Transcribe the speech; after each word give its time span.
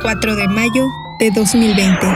4 0.00 0.36
de 0.36 0.48
mayo 0.48 0.88
de 1.18 1.30
2020. 1.30 2.06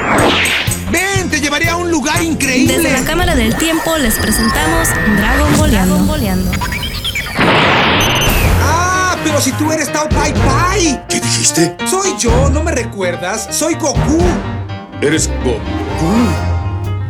¡Ven! 0.91 1.31
¡Te 1.31 1.41
llevaré 1.41 1.69
a 1.69 1.77
un 1.77 1.91
lugar 1.91 2.23
increíble! 2.23 2.77
Desde 2.77 2.93
la 2.93 3.05
Cámara 3.05 3.35
del 3.35 3.55
Tiempo 3.57 3.97
les 3.99 4.15
presentamos 4.15 4.89
Dragon 5.17 6.07
Boleando. 6.07 6.51
¡Ah! 8.63 9.17
Pero 9.23 9.41
si 9.41 9.53
tú 9.53 9.71
eres 9.73 9.93
Tao 9.93 10.09
Pai 10.09 10.33
Pai. 10.33 11.05
¿Qué 11.09 11.21
dijiste? 11.21 11.77
Soy 11.87 12.15
yo, 12.19 12.51
¿no 12.51 12.63
me 12.63 12.73
recuerdas? 12.73 13.49
Soy 13.51 13.75
Goku. 13.75 14.23
Eres 15.01 15.31
Goku. 15.43 16.44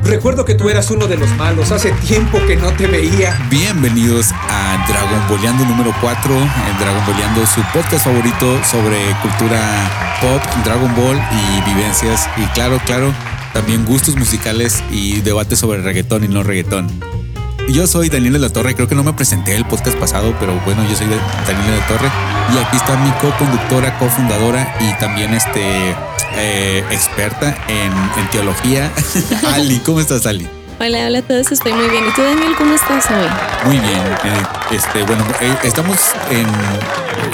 Recuerdo 0.04 0.44
que 0.44 0.54
tú 0.54 0.68
eras 0.68 0.90
uno 0.90 1.06
de 1.06 1.16
los 1.16 1.30
malos. 1.36 1.72
Hace 1.72 1.90
tiempo 1.92 2.38
que 2.46 2.56
no 2.56 2.70
te 2.74 2.86
veía. 2.86 3.38
Bienvenidos 3.48 4.32
a 4.32 4.86
Dragon 4.86 5.28
Boleando 5.28 5.64
número 5.64 5.94
4. 6.00 6.34
Dragon 6.78 7.06
Boleando, 7.06 7.46
su 7.46 7.62
podcast 7.72 8.04
favorito 8.04 8.62
sobre 8.64 8.98
cultura 9.22 9.90
pop, 10.20 10.42
Dragon 10.62 10.94
Ball 10.94 11.16
y 11.16 11.74
vivencias. 11.74 12.28
Y 12.36 12.44
claro, 12.48 12.78
claro, 12.84 13.14
también 13.54 13.86
gustos 13.86 14.14
musicales 14.16 14.84
y 14.90 15.22
debates 15.22 15.58
sobre 15.58 15.80
reggaetón 15.80 16.22
y 16.24 16.28
no 16.28 16.42
reggaetón. 16.42 17.23
Yo 17.68 17.86
soy 17.86 18.08
Daniel 18.08 18.34
de 18.34 18.38
la 18.38 18.50
Torre, 18.50 18.74
creo 18.74 18.86
que 18.88 18.94
no 18.94 19.02
me 19.02 19.12
presenté 19.14 19.56
el 19.56 19.64
podcast 19.64 19.96
pasado, 19.98 20.34
pero 20.38 20.60
bueno, 20.64 20.86
yo 20.88 20.94
soy 20.94 21.06
Daniel 21.06 21.70
de 21.70 21.78
la 21.78 21.86
Torre 21.86 22.08
y 22.54 22.58
aquí 22.58 22.76
está 22.76 22.96
mi 22.96 23.10
co-conductora, 23.12 23.98
cofundadora 23.98 24.76
y 24.80 24.92
también 25.00 25.32
este 25.34 25.94
eh, 26.36 26.84
experta 26.90 27.56
en, 27.68 27.92
en 28.20 28.30
teología, 28.30 28.92
Ali. 29.54 29.78
¿Cómo 29.78 30.00
estás, 30.00 30.26
Ali? 30.26 30.48
Hola, 30.80 31.06
hola 31.06 31.20
a 31.20 31.22
todos, 31.22 31.52
estoy 31.52 31.72
muy 31.72 31.88
bien. 31.88 32.04
¿Y 32.04 32.12
tú, 32.14 32.22
Daniel, 32.22 32.52
cómo 32.58 32.74
estás 32.74 33.06
hoy? 33.08 33.28
Muy 33.66 33.78
bien. 33.78 34.00
Eh, 34.00 34.42
este, 34.72 35.04
bueno, 35.04 35.24
eh, 35.40 35.54
estamos 35.62 35.96
en, 36.30 36.46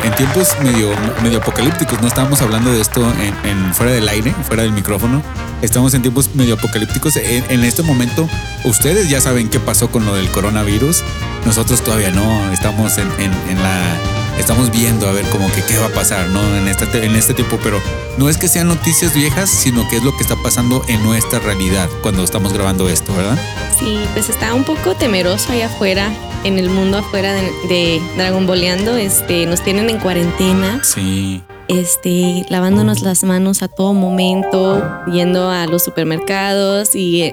en, 0.05 0.15
tiempos 0.15 0.55
medio, 0.63 0.91
medio 1.23 1.39
apocalípticos. 1.39 2.01
No 2.03 2.09
estábamos 2.09 2.43
hablando 2.43 2.71
de 2.71 2.83
esto 2.83 3.03
en, 3.45 3.74
fuera 3.74 3.93
del 3.93 4.07
aire, 4.09 4.35
fuera 4.47 4.63
del 4.63 4.73
micrófono. 4.73 5.23
Estamos 5.63 5.95
en 5.95 6.02
tiempos 6.02 6.35
medio 6.35 6.55
apocalípticos. 6.55 7.16
En, 7.16 7.45
en, 7.49 7.65
este 7.65 7.82
momento, 7.82 8.29
ustedes 8.65 9.09
ya 9.09 9.23
saben 9.23 9.49
qué 9.49 9.59
pasó 9.59 9.91
con 9.91 10.04
lo 10.04 10.15
del 10.15 10.29
coronavirus. 10.30 11.02
Nosotros 11.47 11.82
todavía 11.82 12.10
no. 12.10 12.52
Estamos 12.52 12.99
en 12.99 13.63
la 13.63 14.20
estamos 14.41 14.71
viendo 14.73 15.09
a 15.09 15.13
ver 15.13 15.24
como 15.27 15.51
que 15.52 15.63
qué 15.63 15.79
va 15.79 15.87
a 15.87 15.91
pasar, 15.91 16.29
¿no? 16.29 16.43
En 16.57 16.69
este, 16.69 17.05
en 17.05 17.15
este 17.15 17.35
tiempo, 17.35 17.59
pero 17.63 17.80
no 18.19 18.29
es 18.29 18.38
que 18.38 18.49
sean 18.49 18.69
noticias 18.69 19.15
viejas, 19.15 19.51
sino 19.51 19.88
que 19.88 19.97
es 19.97 20.05
lo 20.05 20.16
que 20.16 20.23
está 20.23 20.37
pasando 20.37 20.82
en 20.88 21.02
nuestra 21.02 21.38
realidad 21.38 21.88
cuando 22.02 22.24
estamos 22.24 22.52
grabando 22.52 22.88
esto, 22.88 23.15
¿verdad? 23.15 23.38
Sí, 23.79 24.01
pues 24.15 24.29
está 24.29 24.55
un 24.55 24.65
poco 24.65 24.95
temeroso 24.95 25.52
allá 25.52 25.66
afuera, 25.66 26.13
en 26.45 26.59
el 26.59 26.71
mundo 26.71 26.99
afuera 26.99 27.35
de, 27.35 27.52
de 27.69 28.01
Dragon 28.16 28.47
Boleando, 28.47 28.97
este, 28.97 29.47
nos 29.47 29.63
tienen 29.63 29.91
en 29.91 29.99
cuarentena. 29.99 30.82
Sí 30.82 31.43
este, 31.71 32.45
lavándonos 32.49 33.01
las 33.02 33.23
manos 33.23 33.63
a 33.63 33.69
todo 33.69 33.95
momento, 33.95 34.82
yendo 35.07 35.51
a 35.51 35.66
los 35.66 35.85
supermercados 35.85 36.97
y 36.97 37.23
eh, 37.23 37.32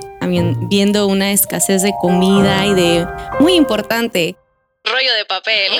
viendo 0.69 1.07
una 1.07 1.31
escasez 1.31 1.81
de 1.81 1.93
comida 1.99 2.67
y 2.67 2.75
de, 2.75 3.07
muy 3.39 3.55
importante, 3.55 4.35
rollo 4.91 5.13
de 5.13 5.25
papel. 5.25 5.71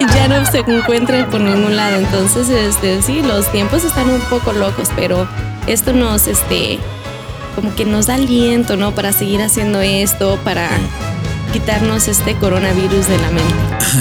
ya 0.14 0.28
no 0.28 0.44
se 0.50 0.58
encuentra 0.58 1.26
por 1.28 1.40
ningún 1.40 1.76
lado. 1.76 1.96
Entonces, 1.96 2.48
este, 2.48 3.02
sí, 3.02 3.22
los 3.22 3.50
tiempos 3.52 3.84
están 3.84 4.08
un 4.10 4.20
poco 4.22 4.52
locos, 4.52 4.88
pero 4.96 5.28
esto 5.66 5.92
nos, 5.92 6.26
este, 6.26 6.78
como 7.54 7.74
que 7.74 7.84
nos 7.84 8.06
da 8.06 8.14
aliento, 8.14 8.76
¿no? 8.76 8.94
Para 8.94 9.12
seguir 9.12 9.42
haciendo 9.42 9.80
esto, 9.80 10.38
para 10.44 10.68
quitarnos 11.52 12.08
este 12.08 12.34
coronavirus 12.36 13.08
de 13.08 13.18
la 13.18 13.30
mente. 13.30 13.54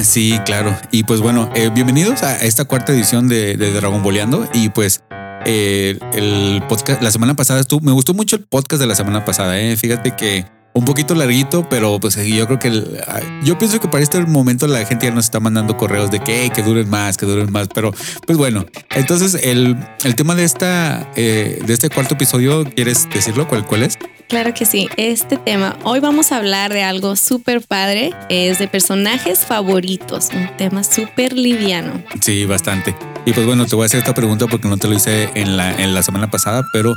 Sí, 0.04 0.40
claro. 0.46 0.78
Y 0.92 1.04
pues 1.04 1.20
bueno, 1.20 1.50
eh, 1.56 1.70
bienvenidos 1.74 2.24
a 2.24 2.38
esta 2.44 2.66
cuarta 2.66 2.92
edición 2.92 3.28
de, 3.28 3.58
de 3.58 3.72
Dragon 3.72 4.04
Boleando. 4.04 4.48
Y 4.54 4.70
pues 4.70 5.04
eh, 5.46 5.98
el 6.14 6.62
podcast, 6.68 7.02
la 7.02 7.12
semana 7.12 7.36
pasada 7.36 7.60
estuvo, 7.60 7.82
me 7.82 7.92
gustó 7.92 8.14
mucho 8.14 8.36
el 8.36 8.44
podcast 8.44 8.80
de 8.82 8.88
la 8.88 8.96
semana 8.96 9.26
pasada. 9.26 9.60
¿eh? 9.60 9.76
Fíjate 9.78 10.16
que 10.16 10.46
un 10.80 10.86
poquito 10.86 11.14
larguito, 11.14 11.68
pero 11.70 12.00
pues 12.00 12.16
yo 12.16 12.48
creo 12.48 12.58
que 12.58 13.02
yo 13.44 13.58
pienso 13.58 13.82
que 13.82 13.90
para 13.90 14.02
este 14.02 14.22
momento 14.22 14.66
la 14.66 14.86
gente 14.86 15.08
ya 15.08 15.12
nos 15.12 15.26
está 15.26 15.42
mandando 15.42 15.76
correos 15.76 16.10
de 16.10 16.22
que, 16.22 16.50
que 16.56 16.64
duren 16.64 16.90
más, 16.90 17.18
que 17.18 17.26
duren 17.26 17.52
más, 17.52 17.68
pero 17.68 17.92
pues 18.26 18.38
bueno, 18.38 18.66
entonces 18.96 19.36
el, 19.44 19.76
el 20.06 20.16
tema 20.16 20.36
de 20.36 20.46
esta 20.46 21.12
eh, 21.18 21.62
de 21.66 21.74
este 21.74 21.90
cuarto 21.90 22.14
episodio, 22.14 22.64
¿quieres 22.64 23.10
decirlo? 23.14 23.46
¿Cuál, 23.46 23.66
¿Cuál 23.66 23.84
es? 23.84 23.98
Claro 24.30 24.54
que 24.54 24.66
sí, 24.66 24.88
este 24.96 25.36
tema, 25.36 25.76
hoy 25.84 26.00
vamos 26.00 26.32
a 26.32 26.38
hablar 26.38 26.72
de 26.72 26.84
algo 26.84 27.18
súper 27.18 27.62
padre, 27.62 28.12
es 28.30 28.60
de 28.60 28.70
personajes 28.70 29.40
favoritos, 29.40 30.30
un 30.34 30.56
tema 30.56 30.86
súper 30.86 31.34
liviano. 31.34 32.02
Sí, 32.22 32.46
bastante. 32.46 32.96
Y 33.26 33.34
pues 33.34 33.46
bueno, 33.46 33.66
te 33.66 33.76
voy 33.76 33.84
a 33.84 33.86
hacer 33.88 34.00
esta 34.00 34.14
pregunta 34.14 34.48
porque 34.48 34.70
no 34.70 34.78
te 34.78 34.88
lo 34.88 34.94
hice 34.94 35.30
en 35.34 35.58
la, 35.58 35.74
en 35.74 35.94
la 35.94 36.04
semana 36.04 36.32
pasada, 36.32 36.64
pero 36.72 36.96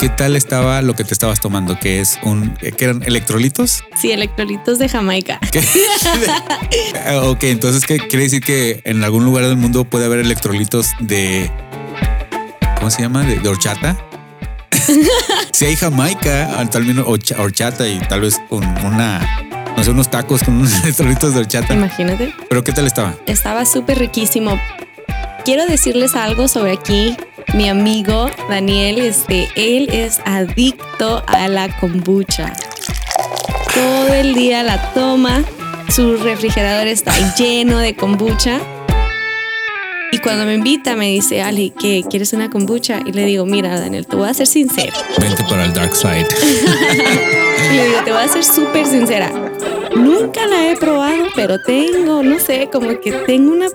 ¿Qué 0.00 0.08
tal 0.08 0.34
estaba 0.34 0.80
lo 0.80 0.94
que 0.94 1.04
te 1.04 1.12
estabas 1.12 1.40
tomando? 1.40 1.78
¿Que 1.78 2.00
es 2.00 2.18
un. 2.22 2.54
¿Qué 2.54 2.84
eran 2.84 3.02
electrolitos? 3.02 3.84
Sí, 4.00 4.10
electrolitos 4.10 4.78
de 4.78 4.88
Jamaica. 4.88 5.38
ok, 7.24 7.42
entonces, 7.44 7.84
¿qué 7.84 7.98
quiere 7.98 8.24
decir 8.24 8.42
que 8.42 8.80
en 8.84 9.04
algún 9.04 9.26
lugar 9.26 9.44
del 9.44 9.58
mundo 9.58 9.84
puede 9.84 10.06
haber 10.06 10.20
electrolitos 10.20 10.92
de. 11.00 11.50
¿Cómo 12.78 12.90
se 12.90 13.02
llama? 13.02 13.24
De, 13.24 13.46
horchata. 13.46 13.98
si 15.52 15.66
hay 15.66 15.76
Jamaica, 15.76 16.66
tal 16.70 16.84
vez 16.84 16.96
horchata 17.36 17.86
y 17.86 17.98
tal 18.00 18.22
vez 18.22 18.40
con 18.48 18.64
una 18.84 19.20
no 19.76 19.84
sé, 19.84 19.90
unos 19.90 20.10
tacos 20.10 20.42
con 20.42 20.54
unos 20.54 20.82
electrolitos 20.82 21.34
de 21.34 21.40
horchata. 21.40 21.74
Imagínate. 21.74 22.34
Pero 22.48 22.64
¿qué 22.64 22.72
tal 22.72 22.86
estaba? 22.86 23.14
Estaba 23.26 23.66
súper 23.66 23.98
riquísimo. 23.98 24.58
Quiero 25.44 25.66
decirles 25.66 26.14
algo 26.14 26.48
sobre 26.48 26.72
aquí 26.72 27.16
mi 27.54 27.68
amigo 27.68 28.30
Daniel, 28.48 28.98
este, 28.98 29.48
él 29.56 29.88
es 29.90 30.20
adicto 30.24 31.22
a 31.26 31.48
la 31.48 31.74
kombucha. 31.78 32.52
Todo 33.74 34.14
el 34.14 34.34
día 34.34 34.62
la 34.62 34.92
toma, 34.92 35.42
su 35.88 36.16
refrigerador 36.16 36.86
está 36.86 37.12
lleno 37.34 37.78
de 37.78 37.96
kombucha. 37.96 38.60
Y 40.12 40.18
cuando 40.18 40.44
me 40.44 40.54
invita 40.54 40.94
me 40.96 41.10
dice, 41.10 41.42
Ali, 41.42 41.70
¿qué? 41.70 42.04
¿Quieres 42.08 42.32
una 42.32 42.50
kombucha? 42.50 43.00
Y 43.04 43.12
le 43.12 43.24
digo, 43.24 43.46
mira, 43.46 43.78
Daniel, 43.78 44.06
te 44.06 44.16
voy 44.16 44.28
a 44.28 44.34
ser 44.34 44.46
sincero. 44.46 44.92
Vente 45.18 45.42
para 45.44 45.64
el 45.64 45.72
dark 45.72 45.94
side. 45.94 46.26
y 47.72 47.76
le 47.76 47.86
digo, 47.86 47.98
te 48.04 48.12
voy 48.12 48.22
a 48.22 48.28
ser 48.28 48.44
súper 48.44 48.86
sincera. 48.86 49.30
Nunca 49.94 50.46
la 50.46 50.70
he 50.70 50.76
probado, 50.76 51.24
pero 51.34 51.60
tengo, 51.62 52.22
no 52.22 52.38
sé, 52.38 52.68
como 52.72 53.00
que 53.00 53.12
tengo 53.12 53.52
una, 53.52 53.66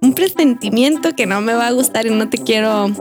un 0.00 0.14
presentimiento 0.14 1.14
que 1.16 1.26
no 1.26 1.40
me 1.40 1.54
va 1.54 1.66
a 1.66 1.72
gustar 1.72 2.06
y 2.06 2.10
no 2.10 2.28
te 2.28 2.38
quiero 2.38 2.92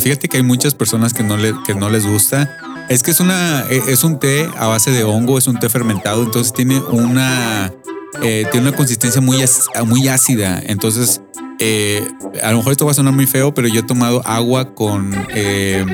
Fíjate 0.00 0.28
que 0.28 0.36
hay 0.36 0.42
muchas 0.42 0.74
personas 0.74 1.12
que 1.12 1.22
no, 1.22 1.36
que 1.64 1.74
no 1.74 1.90
les 1.90 2.06
gusta. 2.06 2.56
Es 2.88 3.02
que 3.02 3.10
es 3.10 3.20
una 3.20 3.64
e, 3.68 3.82
es 3.88 4.04
un 4.04 4.18
té 4.18 4.48
a 4.56 4.68
base 4.68 4.90
de 4.90 5.02
hongo, 5.02 5.38
es 5.38 5.46
un 5.48 5.58
té 5.58 5.68
fermentado, 5.68 6.22
entonces 6.22 6.52
tiene 6.52 6.78
una 6.78 7.72
eh, 8.22 8.46
tiene 8.52 8.68
una 8.68 8.76
consistencia 8.76 9.20
muy, 9.20 9.38
muy 9.86 10.08
ácida. 10.08 10.62
Entonces, 10.64 11.20
eh, 11.58 12.06
a 12.42 12.52
lo 12.52 12.58
mejor 12.58 12.72
esto 12.72 12.84
va 12.84 12.92
a 12.92 12.94
sonar 12.94 13.12
muy 13.12 13.26
feo, 13.26 13.54
pero 13.54 13.66
yo 13.68 13.80
he 13.80 13.82
tomado 13.82 14.22
agua 14.24 14.74
con 14.74 15.12
eh, 15.30 15.84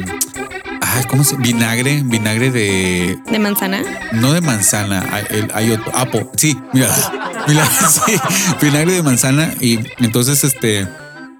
¿cómo 1.09 1.25
se? 1.25 1.37
Vinagre, 1.37 2.03
vinagre 2.05 2.51
de. 2.51 3.19
¿De 3.31 3.39
manzana? 3.39 3.83
No 4.13 4.33
de 4.33 4.41
manzana, 4.41 5.07
hay, 5.55 5.71
otro. 5.71 5.97
Apo, 5.97 6.31
sí, 6.37 6.59
mira, 6.73 6.89
sí, 7.89 8.13
vinagre 8.61 8.93
de 8.93 9.03
manzana. 9.03 9.53
Y 9.61 9.81
entonces, 9.99 10.45
este 10.45 10.87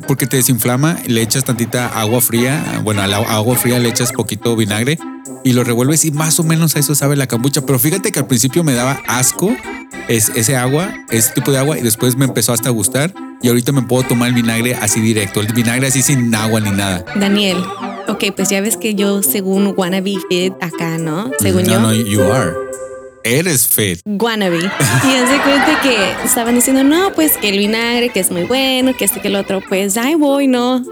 porque 0.07 0.27
te 0.27 0.37
desinflama, 0.37 0.97
le 1.07 1.23
echas 1.23 1.45
tantita 1.45 1.89
agua 1.89 2.21
fría, 2.21 2.81
bueno, 2.85 3.03
agua 3.03 3.57
fría 3.57 3.81
le 3.81 3.89
echas 3.89 4.13
poquito 4.13 4.55
vinagre 4.55 4.97
y 5.45 5.53
lo 5.53 5.65
revuelves 5.65 6.05
y 6.05 6.13
más 6.13 6.39
o 6.39 6.45
menos 6.45 6.77
a 6.77 6.79
eso 6.79 6.95
sabe 6.95 7.17
la 7.17 7.27
cambucha. 7.27 7.63
Pero 7.63 7.79
fíjate 7.79 8.13
que 8.13 8.21
al 8.21 8.27
principio 8.27 8.63
me 8.63 8.75
daba 8.75 9.01
asco 9.09 9.55
es, 10.09 10.31
ese 10.31 10.57
agua, 10.57 10.93
ese 11.11 11.33
tipo 11.33 11.51
de 11.51 11.59
agua 11.59 11.79
y 11.79 11.83
después 11.83 12.17
me 12.17 12.25
empezó 12.25 12.53
hasta 12.53 12.69
a 12.69 12.73
gustar 12.73 13.13
y 13.43 13.49
ahorita 13.49 13.73
me 13.73 13.83
puedo 13.83 14.05
tomar 14.05 14.29
el 14.29 14.35
vinagre 14.35 14.75
así 14.75 15.01
directo, 15.01 15.41
el 15.41 15.53
vinagre 15.53 15.89
así 15.89 16.03
sin 16.03 16.35
agua 16.35 16.61
ni 16.61 16.71
nada. 16.71 17.05
Daniel, 17.17 17.63
ok, 18.09 18.25
pues 18.35 18.49
ya 18.49 18.61
ves 18.61 18.77
que 18.77 18.95
yo 18.95 19.23
según 19.23 19.75
wannabe 19.77 20.15
fit 20.29 20.53
acá, 20.61 20.99
¿no? 20.99 21.31
Según 21.39 21.65
yo. 21.65 21.81
No, 21.81 21.93
you 21.93 22.23
are 22.23 22.53
eres 23.29 23.69
fit. 23.69 24.01
Wannabe. 24.05 24.59
Y 24.59 25.15
hace 25.15 25.39
cuenta 25.43 25.81
que 25.83 26.25
estaban 26.25 26.55
diciendo, 26.55 26.85
no, 26.85 27.13
pues 27.13 27.37
que 27.37 27.49
el 27.51 27.59
vinagre, 27.59 28.11
que 28.11 28.21
es 28.21 28.31
muy 28.31 28.45
bueno, 28.45 28.95
que 28.97 29.05
este, 29.05 29.21
que 29.21 29.29
el 29.29 29.37
otro. 29.37 29.61
Pues 29.69 29.97
ahí 29.97 30.15
voy, 30.15 30.47
¿no? 30.47 30.83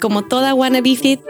Como 0.00 0.22
toda 0.22 0.54
wannabe 0.54 0.96
fit, 0.96 1.20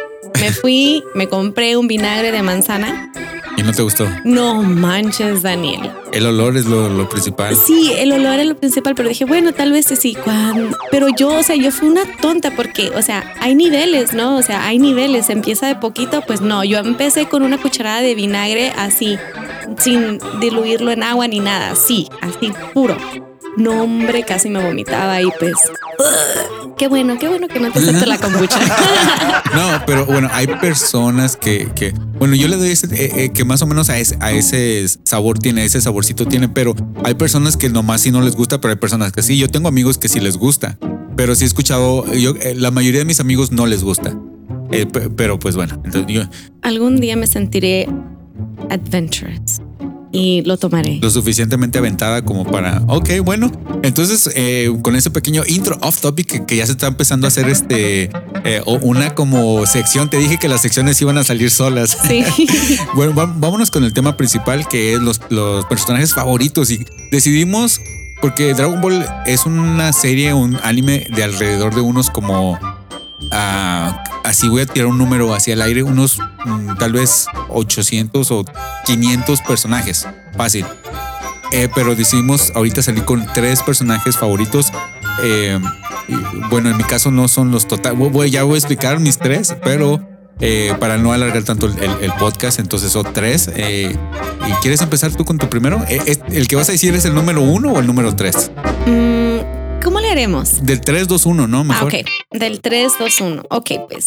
me 0.41 0.51
fui, 0.53 1.05
me 1.15 1.29
compré 1.29 1.77
un 1.77 1.87
vinagre 1.87 2.33
de 2.33 2.43
manzana. 2.43 3.13
¿Y 3.57 3.63
no 3.63 3.73
te 3.73 3.83
gustó? 3.83 4.07
No 4.25 4.63
manches, 4.63 5.43
Daniel. 5.43 5.91
El 6.13 6.27
olor 6.27 6.57
es 6.57 6.67
lo, 6.67 7.09
principal. 7.09 7.57
Sí, 7.57 7.93
el 7.97 8.13
olor 8.13 8.39
es 8.41 8.47
lo 8.47 8.57
principal, 8.57 8.95
pero 8.95 9.09
dije, 9.09 9.25
bueno, 9.25 9.53
tal 9.53 9.73
vez 9.73 9.87
sí. 9.87 10.15
Cuando... 10.15 10.77
Pero 10.91 11.09
yo, 11.17 11.29
o 11.39 11.43
sea, 11.43 11.57
yo 11.57 11.71
fui 11.71 11.89
una 11.89 12.03
tonta 12.21 12.51
porque, 12.55 12.91
o 12.97 13.03
sea, 13.03 13.33
hay 13.41 13.55
niveles, 13.55 14.13
¿no? 14.13 14.37
O 14.37 14.43
sea, 14.43 14.67
hay 14.67 14.79
niveles. 14.79 15.31
Empieza 15.31 15.67
de 15.67 15.77
poquito, 15.77 16.23
pues 16.27 16.41
no. 16.41 16.65
Yo 16.65 16.79
empecé 16.79 17.27
con 17.27 17.43
una 17.43 17.59
cucharada 17.59 18.01
de 18.01 18.15
vinagre 18.15 18.73
así, 18.77 19.19
sin 19.79 20.19
diluirlo 20.41 20.91
en 20.91 21.03
agua 21.03 21.29
ni 21.29 21.41
nada, 21.41 21.71
así, 21.71 22.09
así 22.21 22.53
puro. 22.73 22.97
No 23.57 23.83
hombre, 23.85 24.25
casi 24.25 24.49
me 24.51 24.63
vomitaba 24.63 25.21
y 25.23 25.29
pues 25.39 25.55
qué 26.77 26.89
bueno, 26.89 27.17
qué 27.19 27.29
bueno 27.29 27.47
que 27.49 27.61
no 27.61 27.71
te 27.71 27.79
acepto 27.79 28.07
la 28.07 28.19
kombucha. 28.19 28.59
No, 29.55 29.81
pero 29.87 30.05
bueno, 30.07 30.29
hay 30.33 30.47
personas 30.49 31.37
que, 31.37 31.69
que 31.77 31.93
bueno, 32.19 32.35
yo 32.35 32.49
le 32.49 32.57
doy 32.57 32.71
ese, 32.71 32.87
eh, 32.93 33.13
eh, 33.25 33.31
que 33.33 33.45
más 33.45 33.63
o 33.63 33.67
menos 33.67 33.89
a 33.89 33.99
ese, 33.99 34.17
a 34.21 34.33
ese 34.33 34.85
sabor 35.05 35.39
tiene, 35.39 35.65
ese 35.65 35.81
saborcito 35.81 36.27
tiene, 36.27 36.49
pero 36.49 36.75
hay 37.05 37.15
personas 37.15 37.57
que 37.57 37.69
nomás 37.69 38.01
sí 38.01 38.11
no 38.11 38.21
les 38.21 38.35
gusta, 38.35 38.61
pero 38.61 38.73
hay 38.73 38.79
personas 38.79 39.13
que 39.13 39.23
sí. 39.23 39.39
Yo 39.39 39.49
tengo 39.49 39.69
amigos 39.69 39.97
que 39.99 40.09
sí 40.09 40.19
les 40.19 40.37
gusta, 40.37 40.77
pero 41.17 41.37
sí 41.37 41.45
he 41.45 41.47
escuchado, 41.47 42.05
yo, 42.15 42.35
eh, 42.41 42.55
la 42.57 42.73
mayoría 42.73 42.99
de 43.01 43.05
mis 43.05 43.21
amigos 43.21 43.53
no 43.53 43.67
les 43.67 43.85
gusta. 43.85 44.17
Pe- 44.71 45.09
pero 45.11 45.39
pues 45.39 45.55
bueno, 45.55 45.81
entonces 45.85 46.07
yo 46.13 46.23
Algún 46.63 46.97
día 47.01 47.15
me 47.15 47.29
sentiré 47.29 47.87
adventurous 48.71 49.61
y 50.15 50.43
lo 50.43 50.57
tomaré. 50.57 50.99
lo 51.03 51.11
suficientemente 51.11 51.79
aventada 51.79 52.25
como 52.25 52.45
para, 52.45 52.83
ok, 52.87 53.11
bueno, 53.25 53.51
entonces 53.83 54.31
eh, 54.37 54.73
con 54.83 54.95
ese 54.95 55.11
pequeño 55.11 55.43
intro 55.47 55.77
off 55.83 56.01
topic 56.01 56.27
que, 56.27 56.47
que 56.47 56.57
ya 56.57 56.67
se 56.67 56.73
está 56.73 56.87
empezando 56.87 57.27
a 57.27 57.29
hacer 57.29 57.49
este, 57.49 58.11
eh, 58.45 58.63
una 58.83 59.15
como 59.17 59.67
sección, 59.67 60.09
te 60.09 60.19
dije 60.19 60.39
que 60.39 60.49
las 60.49 60.63
secciones 60.63 61.01
iban 61.03 61.19
a 61.19 61.25
salir 61.25 61.51
solas. 61.51 61.99
Sí. 62.07 62.25
Bueno, 62.95 63.13
vámonos 63.15 63.71
con 63.71 63.83
el 63.83 63.93
tema 63.93 64.17
principal 64.17 64.69
que 64.69 64.95
es 64.95 65.01
los, 65.01 65.21
los 65.31 65.65
personajes 65.67 66.15
favoritos 66.15 66.71
y 66.71 66.85
decidimos 67.11 67.81
porque 68.21 68.55
Dragon 68.55 68.81
Ball 68.81 69.05
es 69.27 69.47
una 69.47 69.93
serie, 69.93 70.33
un 70.33 70.59
anime 70.63 71.07
de 71.15 71.25
alrededor 71.25 71.75
de 71.75 71.81
unos 71.81 72.11
como 72.11 72.59
ah, 73.33 74.05
así 74.25 74.49
voy 74.49 74.63
a 74.63 74.67
tirar 74.67 74.89
un 74.89 74.99
número 74.99 75.33
hacia 75.35 75.55
el 75.55 75.63
aire, 75.63 75.83
unos 75.85 76.19
mm, 76.45 76.75
tal 76.79 76.93
vez 76.93 77.27
800 77.49 78.31
o 78.33 78.45
500 78.87 79.41
personajes, 79.43 80.07
fácil. 80.37 80.67
Eh, 81.53 81.69
pero 81.73 81.95
decidimos 81.95 82.51
ahorita 82.57 82.83
salir 82.83 83.05
con 83.05 83.25
tres 83.33 83.63
personajes 83.63 84.17
favoritos. 84.17 84.73
Eh, 85.23 85.61
bueno, 86.51 86.71
en 86.71 86.77
mi 86.77 86.83
caso 86.83 87.13
no 87.13 87.29
son 87.29 87.53
los 87.53 87.69
total. 87.69 87.95
voy- 87.95 88.31
ya 88.31 88.43
voy 88.43 88.57
a 88.57 88.59
explicar 88.59 88.99
mis 88.99 89.19
tres, 89.19 89.55
pero 89.63 90.05
eh, 90.41 90.75
para 90.81 90.99
no 90.99 91.13
alargar 91.13 91.45
tanto 91.45 91.67
el, 91.67 92.13
podcast, 92.19 92.59
entonces 92.59 92.91
son 92.91 93.07
tres. 93.13 93.49
¿Y 93.57 94.53
quieres 94.63 94.81
empezar 94.83 95.13
tú 95.15 95.25
con 95.25 95.39
tu 95.39 95.49
primero? 95.49 95.85
¿El 95.89 96.49
que 96.49 96.57
vas 96.57 96.69
a 96.71 96.73
decir 96.73 96.93
es 96.95 97.05
el 97.05 97.15
número 97.15 97.41
uno 97.43 97.73
o 97.73 97.79
el 97.79 97.87
número 97.87 98.17
tres? 98.17 98.51
Mm, 98.87 99.64
¿Cómo 99.85 100.01
le 100.01 100.09
haremos? 100.09 100.65
Del 100.65 100.81
3, 100.81 101.09
2, 101.09 101.27
1, 101.27 101.47
¿no? 101.47 101.61
Ah, 101.61 101.65
Mejor. 101.65 101.95
ok. 101.95 101.95
Del 102.31 102.61
3, 102.63 102.93
2, 102.99 103.21
1. 103.21 103.43
Ok, 103.51 103.71
pues. 103.91 104.07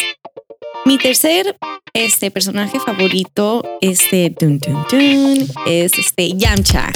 Mi 0.86 0.98
tercer 0.98 1.56
este, 1.94 2.32
personaje 2.32 2.80
favorito 2.80 3.64
este, 3.80 4.34
dun, 4.40 4.58
dun, 4.58 4.86
dun, 4.90 5.48
es 5.68 5.94
este, 6.00 6.36
Yamcha. 6.36 6.92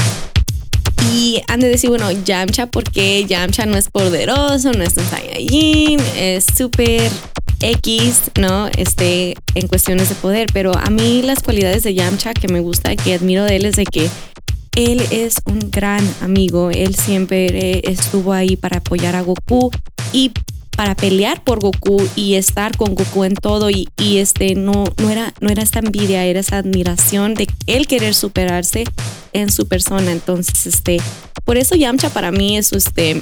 Y 1.14 1.42
han 1.48 1.60
de 1.60 1.68
decir, 1.70 1.92
bueno, 1.92 2.10
Yamcha, 2.12 2.66
porque 2.68 3.24
Yamcha 3.26 3.68
no 3.68 3.78
es 3.78 3.90
poderoso, 3.90 4.72
no 4.72 4.84
es 4.84 4.98
un 4.98 5.06
Saiyajin, 5.06 6.00
es 6.18 6.46
súper 6.58 7.12
X, 7.60 8.32
¿no? 8.40 8.68
Este, 8.78 9.36
en 9.54 9.68
cuestiones 9.68 10.10
de 10.10 10.16
poder. 10.16 10.48
Pero 10.54 10.76
a 10.76 10.90
mí 10.90 11.22
las 11.22 11.44
cualidades 11.44 11.84
de 11.84 11.94
Yamcha 11.94 12.34
que 12.34 12.48
me 12.48 12.62
gusta, 12.62 12.96
que 12.96 13.14
admiro 13.14 13.44
de 13.44 13.58
él, 13.58 13.66
es 13.66 13.76
de 13.76 13.86
que 13.86 14.10
él 14.76 15.02
es 15.12 15.36
un 15.46 15.60
gran 15.72 16.08
amigo. 16.22 16.72
Él 16.72 16.96
siempre 16.96 17.48
eh, 17.48 17.82
estuvo 17.86 18.34
ahí 18.34 18.56
para 18.56 18.78
apoyar 18.78 19.16
a 19.16 19.22
Goku 19.22 19.72
y 20.14 20.32
para 20.76 20.96
pelear 20.96 21.44
por 21.44 21.60
Goku 21.60 22.02
y 22.16 22.36
estar 22.36 22.76
con 22.78 22.96
Goku 22.96 23.24
en 23.26 23.36
todo 23.36 23.70
y, 23.70 23.88
este 24.00 24.56
no 24.56 24.86
no 24.98 25.10
era 25.10 25.34
no 25.40 25.50
era 25.50 25.62
esta 25.62 25.80
envidia 25.80 26.26
era 26.26 26.40
esa 26.40 26.58
admiración 26.58 27.34
de 27.34 27.48
él 27.68 27.88
querer 27.88 28.16
superarse 28.16 28.86
en 29.34 29.52
su 29.52 29.68
persona 29.68 30.12
entonces 30.12 30.66
este 30.66 31.00
por 31.46 31.58
eso 31.58 31.76
Yamcha 31.76 32.10
para 32.10 32.32
mí 32.32 32.58
es 32.58 32.72
este 32.72 33.22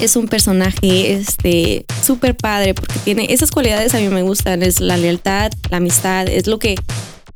es 0.00 0.16
un 0.16 0.28
personaje 0.28 1.12
este 1.12 1.84
súper 2.02 2.36
padre 2.36 2.74
porque 2.74 2.98
tiene 3.04 3.26
esas 3.30 3.50
cualidades 3.50 3.94
a 3.94 3.98
mí 3.98 4.08
me 4.08 4.22
gustan 4.22 4.62
es 4.62 4.80
la 4.80 4.96
lealtad 4.96 5.52
la 5.70 5.76
amistad 5.76 6.28
es 6.28 6.46
lo 6.46 6.58
que 6.58 6.76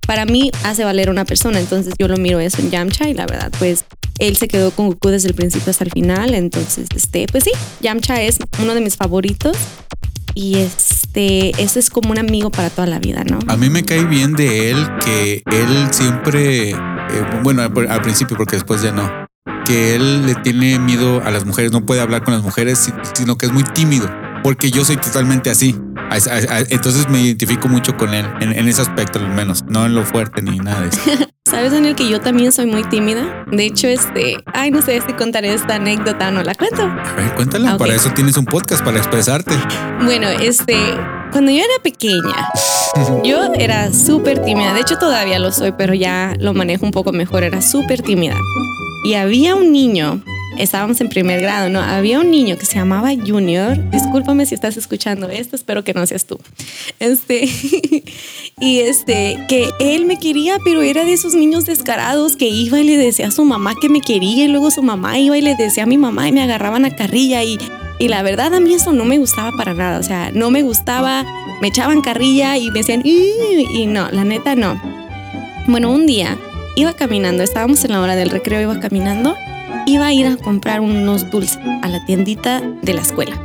para 0.07 0.25
mí 0.25 0.51
hace 0.65 0.85
valer 0.85 1.09
a 1.09 1.11
una 1.13 1.25
persona. 1.25 1.59
Entonces 1.61 1.95
yo 1.99 2.09
lo 2.09 2.17
miro 2.17 2.41
eso 2.41 2.61
en 2.63 2.71
Yamcha 2.71 3.09
y 3.09 3.15
la 3.15 3.27
verdad 3.27 3.51
pues 3.59 3.85
él 4.19 4.37
se 4.37 4.49
quedó 4.49 4.71
con 4.71 4.87
Goku 4.89 5.09
desde 5.09 5.29
el 5.29 5.35
principio 5.35 5.71
hasta 5.71 5.85
el 5.85 5.91
final, 5.91 6.35
entonces, 6.35 6.87
este, 6.97 7.27
pues 7.31 7.45
sí, 7.45 7.51
Yamcha 7.81 8.23
es 8.23 8.39
uno 8.63 8.75
de 8.75 8.81
mis 8.81 8.97
favoritos 8.97 9.57
y 10.35 10.57
este, 10.57 11.51
eso 11.63 11.79
es 11.79 11.91
como 11.91 12.13
un 12.13 12.19
amigo 12.19 12.51
para 12.51 12.71
toda 12.71 12.87
la 12.87 12.99
vida, 12.99 13.25
¿no? 13.25 13.39
A 13.49 13.57
mí 13.59 13.69
me 13.69 13.85
cae 13.85 14.05
bien 14.05 14.33
de 14.35 14.71
él 14.71 14.87
que 15.05 15.43
él 15.53 15.89
siempre, 15.91 16.71
eh, 16.71 16.77
bueno, 17.43 17.63
al 17.63 18.03
principio, 18.03 18.37
porque 18.39 18.57
después 18.57 18.81
ya 18.83 18.93
no, 18.93 19.11
que 19.67 19.95
él 19.97 20.25
le 20.27 20.35
tiene 20.37 20.79
miedo 20.79 21.23
a 21.25 21.31
las 21.31 21.45
mujeres, 21.45 21.73
no 21.73 21.85
puede 21.85 22.01
hablar 22.01 22.23
con 22.25 22.33
las 22.35 22.43
mujeres, 22.43 22.79
si- 22.79 22.93
sino 23.15 23.37
que 23.37 23.47
es 23.47 23.53
muy 23.53 23.65
tímido, 23.65 24.11
porque 24.43 24.71
yo 24.71 24.85
soy 24.85 24.97
totalmente 24.97 25.51
así. 25.51 25.75
Entonces 26.71 27.09
me 27.09 27.21
identifico 27.21 27.69
mucho 27.69 27.97
con 27.97 28.15
él, 28.15 28.27
en, 28.41 28.53
en 28.53 28.69
ese 28.69 28.83
aspecto 28.83 29.19
al 29.19 29.29
menos, 29.29 29.65
no 29.69 29.87
en 29.87 29.95
lo 29.95 30.05
fuerte 30.05 30.41
ni 30.43 30.59
nada 30.59 30.83
de 30.83 30.89
eso. 30.89 31.01
¿Sabes, 31.51 31.73
Daniel, 31.73 31.95
que 31.95 32.09
yo 32.09 32.21
también 32.21 32.51
soy 32.53 32.67
muy 32.67 32.83
tímida? 32.85 33.45
De 33.51 33.65
hecho, 33.67 33.87
este, 33.87 34.37
ay, 34.53 34.71
no 34.73 34.83
sé 34.83 35.01
si 35.07 35.13
contaré 35.13 35.55
esta 35.55 35.77
anécdota 35.77 36.29
o 36.29 36.31
no 36.33 36.43
la 36.43 36.55
cuento. 36.55 36.83
A 36.83 37.15
ver, 37.17 37.35
cuéntala, 37.35 37.75
Ok. 37.75 37.79
para 37.79 37.95
eso 37.95 38.11
tienes 38.15 38.37
un 38.37 38.45
podcast, 38.45 38.85
para 38.85 38.99
expresarte. 38.99 39.55
Bueno, 40.05 40.29
este, 40.29 40.77
cuando 41.31 41.53
yo 41.53 41.59
era 41.59 41.83
pequeña, 41.85 42.49
yo 43.25 43.53
era 43.55 43.93
súper 43.93 44.43
tímida. 44.43 44.75
De 44.75 44.81
hecho, 44.81 44.99
todavía 44.99 45.39
lo 45.39 45.53
soy, 45.53 45.73
pero 45.79 45.95
ya 45.95 46.35
lo 46.41 46.53
manejo 46.53 46.85
un 46.85 46.93
poco 46.93 47.13
mejor. 47.13 47.45
Era 47.45 47.63
súper 47.63 48.03
tímida. 48.03 48.35
Y 49.05 49.15
había 49.15 49.55
un 49.55 49.71
niño, 49.71 50.21
estábamos 50.59 51.01
en 51.01 51.09
primer 51.09 51.41
grado, 51.41 51.69
¿no? 51.69 51.81
Había 51.81 52.21
un 52.21 52.31
niño 52.31 52.57
que 52.59 52.67
se 52.67 52.75
llamaba 52.77 53.11
Junior. 53.15 53.79
Discúlpame 53.91 54.47
si 54.47 54.55
estás 54.55 54.77
escuchando 54.77 55.29
esto, 55.29 55.57
espero 55.57 55.85
que 55.85 55.95
no 55.95 56.07
seas 56.07 56.27
tú. 56.27 56.39
Este, 56.99 57.45
y 58.61 58.81
este, 58.81 59.39
que 59.49 59.69
él 59.81 60.07
me 60.07 60.19
quería, 60.19 60.59
pero 60.65 60.83
era 60.83 61.05
de 61.05 61.13
esos 61.13 61.35
niños 61.35 61.67
descarados 61.67 62.37
que 62.37 62.49
iba 62.49 62.81
y 62.81 62.85
le 62.85 62.97
decía 62.97 63.29
a 63.29 63.31
su 63.31 63.45
mamá 63.45 63.75
que 63.81 63.89
me 63.89 64.01
quería, 64.01 64.45
y 64.45 64.49
luego 64.49 64.71
su 64.71 64.83
mamá 64.83 65.19
iba 65.19 65.37
y 65.37 65.43
le 65.43 65.55
decía 65.55 65.85
a 65.85 65.87
mi 65.87 65.99
mamá 65.99 66.29
y 66.29 66.33
me 66.33 66.43
agarraban 66.43 66.85
a 66.85 66.95
carrilla 66.95 67.43
y 67.43 67.59
y 67.99 68.09
la 68.09 68.23
verdad 68.23 68.53
a 68.55 68.61
mí 68.61 68.75
eso 68.75 68.93
no 68.93 69.07
me 69.07 69.19
gustaba 69.19 69.53
para 69.57 69.73
nada. 69.73 69.99
O 69.99 70.03
sea, 70.03 70.31
no 70.31 70.51
me 70.51 70.63
gustaba, 70.63 71.25
me 71.63 71.69
echaban 71.69 72.03
carrilla 72.03 72.59
y 72.59 72.71
me 72.71 72.81
decían, 72.81 73.03
y 73.05 73.87
no, 73.87 74.11
la 74.11 74.25
neta 74.25 74.55
no. 74.55 74.81
Bueno, 75.67 75.91
un 75.91 76.07
día 76.07 76.37
iba 76.77 76.93
caminando, 76.93 77.43
estábamos 77.43 77.85
en 77.85 77.93
la 77.93 78.01
hora 78.01 78.15
del 78.15 78.31
recreo, 78.31 78.61
iba 78.61 78.79
caminando, 78.79 79.35
iba 79.87 80.07
a 80.07 80.13
ir 80.13 80.27
a 80.27 80.37
comprar 80.37 80.81
unos 80.81 81.31
dulces 81.31 81.59
a 81.83 81.89
la 81.89 82.05
tiendita 82.05 82.61
de 82.83 82.95
la 82.95 83.01
escuela. 83.01 83.41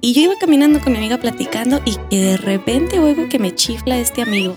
Y 0.00 0.12
yo 0.12 0.22
iba 0.22 0.34
caminando 0.38 0.80
con 0.80 0.92
mi 0.92 0.98
amiga 0.98 1.18
platicando 1.18 1.80
y 1.84 1.96
que 2.10 2.18
de 2.18 2.36
repente 2.36 2.98
oigo 2.98 3.28
que 3.28 3.38
me 3.38 3.54
chifla 3.54 3.98
este 3.98 4.22
amigo. 4.22 4.56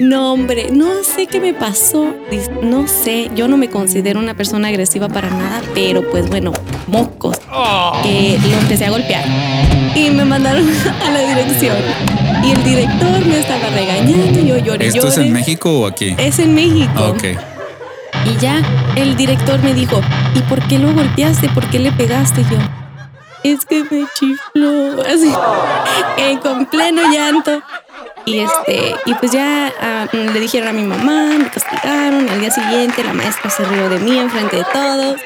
No, 0.00 0.32
hombre, 0.32 0.68
no 0.70 1.02
sé 1.02 1.26
qué 1.26 1.40
me 1.40 1.54
pasó. 1.54 2.14
No 2.62 2.86
sé, 2.86 3.30
yo 3.34 3.48
no 3.48 3.56
me 3.56 3.68
considero 3.68 4.20
una 4.20 4.36
persona 4.36 4.68
agresiva 4.68 5.08
para 5.08 5.30
nada, 5.30 5.62
pero 5.74 6.08
pues 6.10 6.28
bueno, 6.28 6.52
mocos. 6.86 7.38
Eh, 8.04 8.38
lo 8.48 8.58
empecé 8.58 8.84
a 8.84 8.90
golpear 8.90 9.24
y 9.96 10.10
me 10.10 10.24
mandaron 10.24 10.68
a 11.04 11.10
la 11.10 11.20
dirección. 11.34 11.76
Y 12.44 12.52
el 12.52 12.62
director 12.62 13.26
me 13.26 13.40
estaba 13.40 13.70
regañando 13.70 14.40
y 14.40 14.46
yo 14.46 14.58
lloré. 14.58 14.86
¿Esto 14.86 15.08
es 15.08 15.18
en 15.18 15.32
México 15.32 15.80
o 15.80 15.86
aquí? 15.86 16.14
Es 16.18 16.38
en 16.38 16.54
México. 16.54 17.08
Ok. 17.08 17.55
Y 18.26 18.36
ya 18.38 18.60
el 18.96 19.16
director 19.16 19.62
me 19.62 19.72
dijo, 19.72 20.00
¿y 20.34 20.40
por 20.42 20.60
qué 20.66 20.78
lo 20.78 20.92
golpeaste? 20.92 21.48
¿Por 21.50 21.68
qué 21.70 21.78
le 21.78 21.92
pegaste? 21.92 22.40
Y 22.40 22.44
yo, 22.44 22.58
es 23.44 23.64
que 23.64 23.84
me 23.84 24.04
chifló, 24.14 25.00
así, 25.02 25.32
eh, 26.18 26.38
con 26.42 26.66
pleno 26.66 27.02
llanto. 27.12 27.62
Y 28.24 28.40
este, 28.40 28.96
y 29.06 29.14
pues 29.14 29.30
ya 29.30 29.72
ah, 29.80 30.08
le 30.12 30.40
dijeron 30.40 30.68
a 30.68 30.72
mi 30.72 30.82
mamá, 30.82 31.28
me 31.38 31.48
castigaron. 31.48 32.28
Al 32.28 32.40
día 32.40 32.50
siguiente 32.50 33.04
la 33.04 33.12
maestra 33.12 33.48
se 33.48 33.64
rió 33.64 33.88
de 33.88 34.00
mí 34.00 34.18
enfrente 34.18 34.56
de 34.56 34.64
todos. 34.72 35.20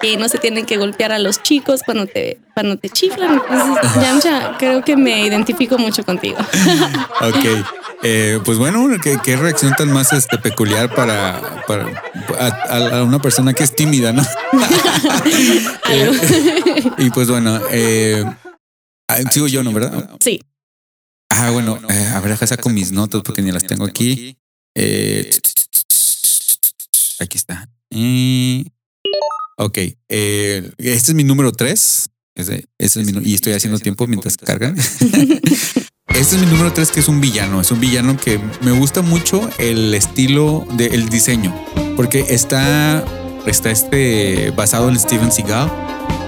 Que 0.00 0.16
no 0.16 0.28
se 0.28 0.38
tienen 0.38 0.64
que 0.64 0.78
golpear 0.78 1.12
a 1.12 1.18
los 1.18 1.42
chicos 1.42 1.82
cuando 1.84 2.06
te, 2.06 2.38
cuando 2.54 2.76
te 2.78 2.88
chiflan. 2.88 3.42
Entonces, 3.50 4.02
Yamcha, 4.02 4.56
creo 4.58 4.82
que 4.82 4.96
me 4.96 5.22
identifico 5.26 5.78
mucho 5.78 6.04
contigo. 6.04 6.38
Ok. 7.20 7.64
Eh, 8.08 8.38
pues 8.44 8.56
bueno, 8.56 8.88
¿qué, 9.02 9.18
qué 9.24 9.36
reacción 9.36 9.74
tan 9.76 9.90
más 9.92 10.12
este, 10.12 10.38
peculiar 10.38 10.94
para, 10.94 11.64
para 11.66 12.04
a, 12.38 13.02
una 13.02 13.20
persona 13.20 13.52
que 13.52 13.64
es 13.64 13.74
tímida, 13.74 14.12
¿no? 14.12 14.22
Eh, 15.88 16.90
y 16.98 17.10
pues 17.10 17.28
bueno, 17.28 17.60
eh, 17.70 18.24
ah, 19.08 19.18
sigo 19.30 19.48
yo, 19.48 19.62
¿no? 19.62 19.72
¿Verdad? 19.72 20.10
Sí. 20.20 20.40
Ah, 21.28 21.50
bueno, 21.50 21.80
eh, 21.88 22.06
a 22.14 22.20
ver, 22.20 22.30
deja 22.30 22.46
saco 22.46 22.70
mis 22.70 22.92
notas 22.92 23.22
porque 23.24 23.42
ni 23.42 23.50
las 23.50 23.64
tengo 23.66 23.84
aquí. 23.84 24.36
Aquí 27.20 27.38
está. 27.38 27.68
Ok, 29.58 29.78
este 29.78 30.76
es 30.78 31.14
mi 31.14 31.24
número 31.24 31.50
tres. 31.52 32.10
Ese, 32.36 32.66
ese 32.78 33.00
es 33.00 33.12
mi 33.12 33.28
y 33.28 33.34
estoy 33.34 33.54
haciendo 33.54 33.78
tiempo 33.80 34.06
mientras 34.06 34.36
cargan. 34.36 34.76
Este 36.16 36.36
es 36.36 36.40
mi 36.40 36.46
número 36.46 36.72
tres, 36.72 36.90
que 36.90 37.00
es 37.00 37.08
un 37.08 37.20
villano. 37.20 37.60
Es 37.60 37.70
un 37.70 37.78
villano 37.78 38.16
que 38.16 38.40
me 38.62 38.72
gusta 38.72 39.02
mucho 39.02 39.50
el 39.58 39.92
estilo 39.92 40.66
del 40.72 41.10
diseño, 41.10 41.54
porque 41.94 42.24
está 42.30 43.04
está 43.44 43.70
este 43.70 44.50
basado 44.56 44.88
en 44.88 44.98
Steven 44.98 45.30
Seagal. 45.30 45.70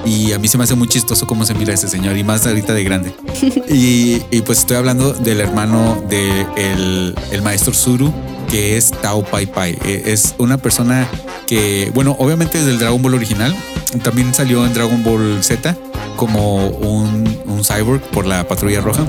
Y 0.04 0.32
a 0.32 0.38
mí 0.38 0.46
se 0.46 0.58
me 0.58 0.64
hace 0.64 0.74
muy 0.74 0.88
chistoso 0.88 1.26
cómo 1.26 1.44
se 1.46 1.54
mira 1.54 1.72
ese 1.72 1.88
señor, 1.88 2.18
y 2.18 2.22
más 2.22 2.46
ahorita 2.46 2.74
de 2.74 2.84
grande. 2.84 3.14
y, 3.68 4.22
y 4.30 4.42
pues 4.42 4.58
estoy 4.58 4.76
hablando 4.76 5.12
del 5.14 5.40
hermano 5.40 6.02
del 6.08 7.14
de 7.14 7.14
el 7.32 7.42
maestro 7.42 7.72
Zuru, 7.72 8.12
que 8.50 8.76
es 8.76 8.90
Tao 8.90 9.22
Pai 9.24 9.46
Pai. 9.46 9.78
Eh, 9.86 10.02
Es 10.06 10.34
una 10.36 10.58
persona 10.58 11.08
que, 11.46 11.90
bueno, 11.94 12.14
obviamente 12.18 12.58
es 12.58 12.66
del 12.66 12.78
Dragon 12.78 13.00
Ball 13.00 13.14
original. 13.14 13.56
También 14.02 14.34
salió 14.34 14.66
en 14.66 14.74
Dragon 14.74 15.02
Ball 15.02 15.42
Z 15.42 15.74
como 16.16 16.66
un, 16.66 17.38
un 17.46 17.64
cyborg 17.64 18.02
por 18.10 18.26
la 18.26 18.46
Patrulla 18.46 18.82
Roja. 18.82 19.06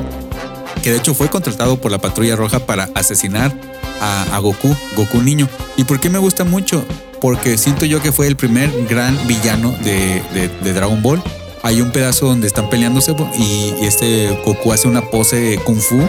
Que 0.83 0.91
de 0.91 0.97
hecho 0.97 1.13
fue 1.13 1.29
contratado 1.29 1.79
por 1.79 1.91
la 1.91 1.97
Patrulla 1.99 2.35
Roja 2.35 2.59
para 2.59 2.89
asesinar 2.95 3.53
a, 4.01 4.39
Goku, 4.39 4.75
Goku 4.95 5.21
niño. 5.21 5.47
¿Y 5.77 5.83
por 5.83 5.99
qué 5.99 6.09
me 6.09 6.19
gusta 6.19 6.43
mucho? 6.43 6.85
Porque 7.19 7.57
siento 7.57 7.85
yo 7.85 8.01
que 8.01 8.11
fue 8.11 8.27
el 8.27 8.35
primer 8.37 8.71
gran 8.87 9.17
villano 9.27 9.71
de, 9.83 10.21
de- 10.33 10.49
de 10.63 10.73
Dragon 10.73 11.01
Ball. 11.01 11.21
Hay 11.63 11.81
un 11.81 11.91
pedazo 11.91 12.27
donde 12.27 12.47
están 12.47 12.69
peleándose 12.69 13.13
y, 13.37 13.73
este 13.81 14.29
Goku 14.45 14.71
hace 14.71 14.87
una 14.87 15.01
pose 15.11 15.59
kung 15.65 15.79
fu 15.81 16.01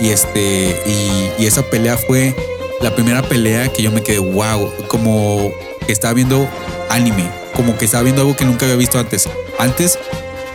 y 0.00 0.08
este 0.08 0.74
y 1.38 1.44
esa 1.44 1.62
pelea 1.62 1.98
fue 1.98 2.34
la 2.80 2.94
primera 2.94 3.22
pelea 3.22 3.68
que 3.68 3.82
yo 3.82 3.90
me 3.92 4.02
quedé 4.02 4.18
wow, 4.18 4.70
como 4.88 5.50
que 5.86 5.92
estaba 5.92 6.14
viendo 6.14 6.48
anime, 6.88 7.30
como 7.54 7.76
que 7.76 7.84
estaba 7.84 8.02
viendo 8.04 8.22
algo 8.22 8.36
que 8.36 8.46
nunca 8.46 8.64
había 8.64 8.76
visto 8.76 8.98
antes. 8.98 9.28
Antes 9.58 9.98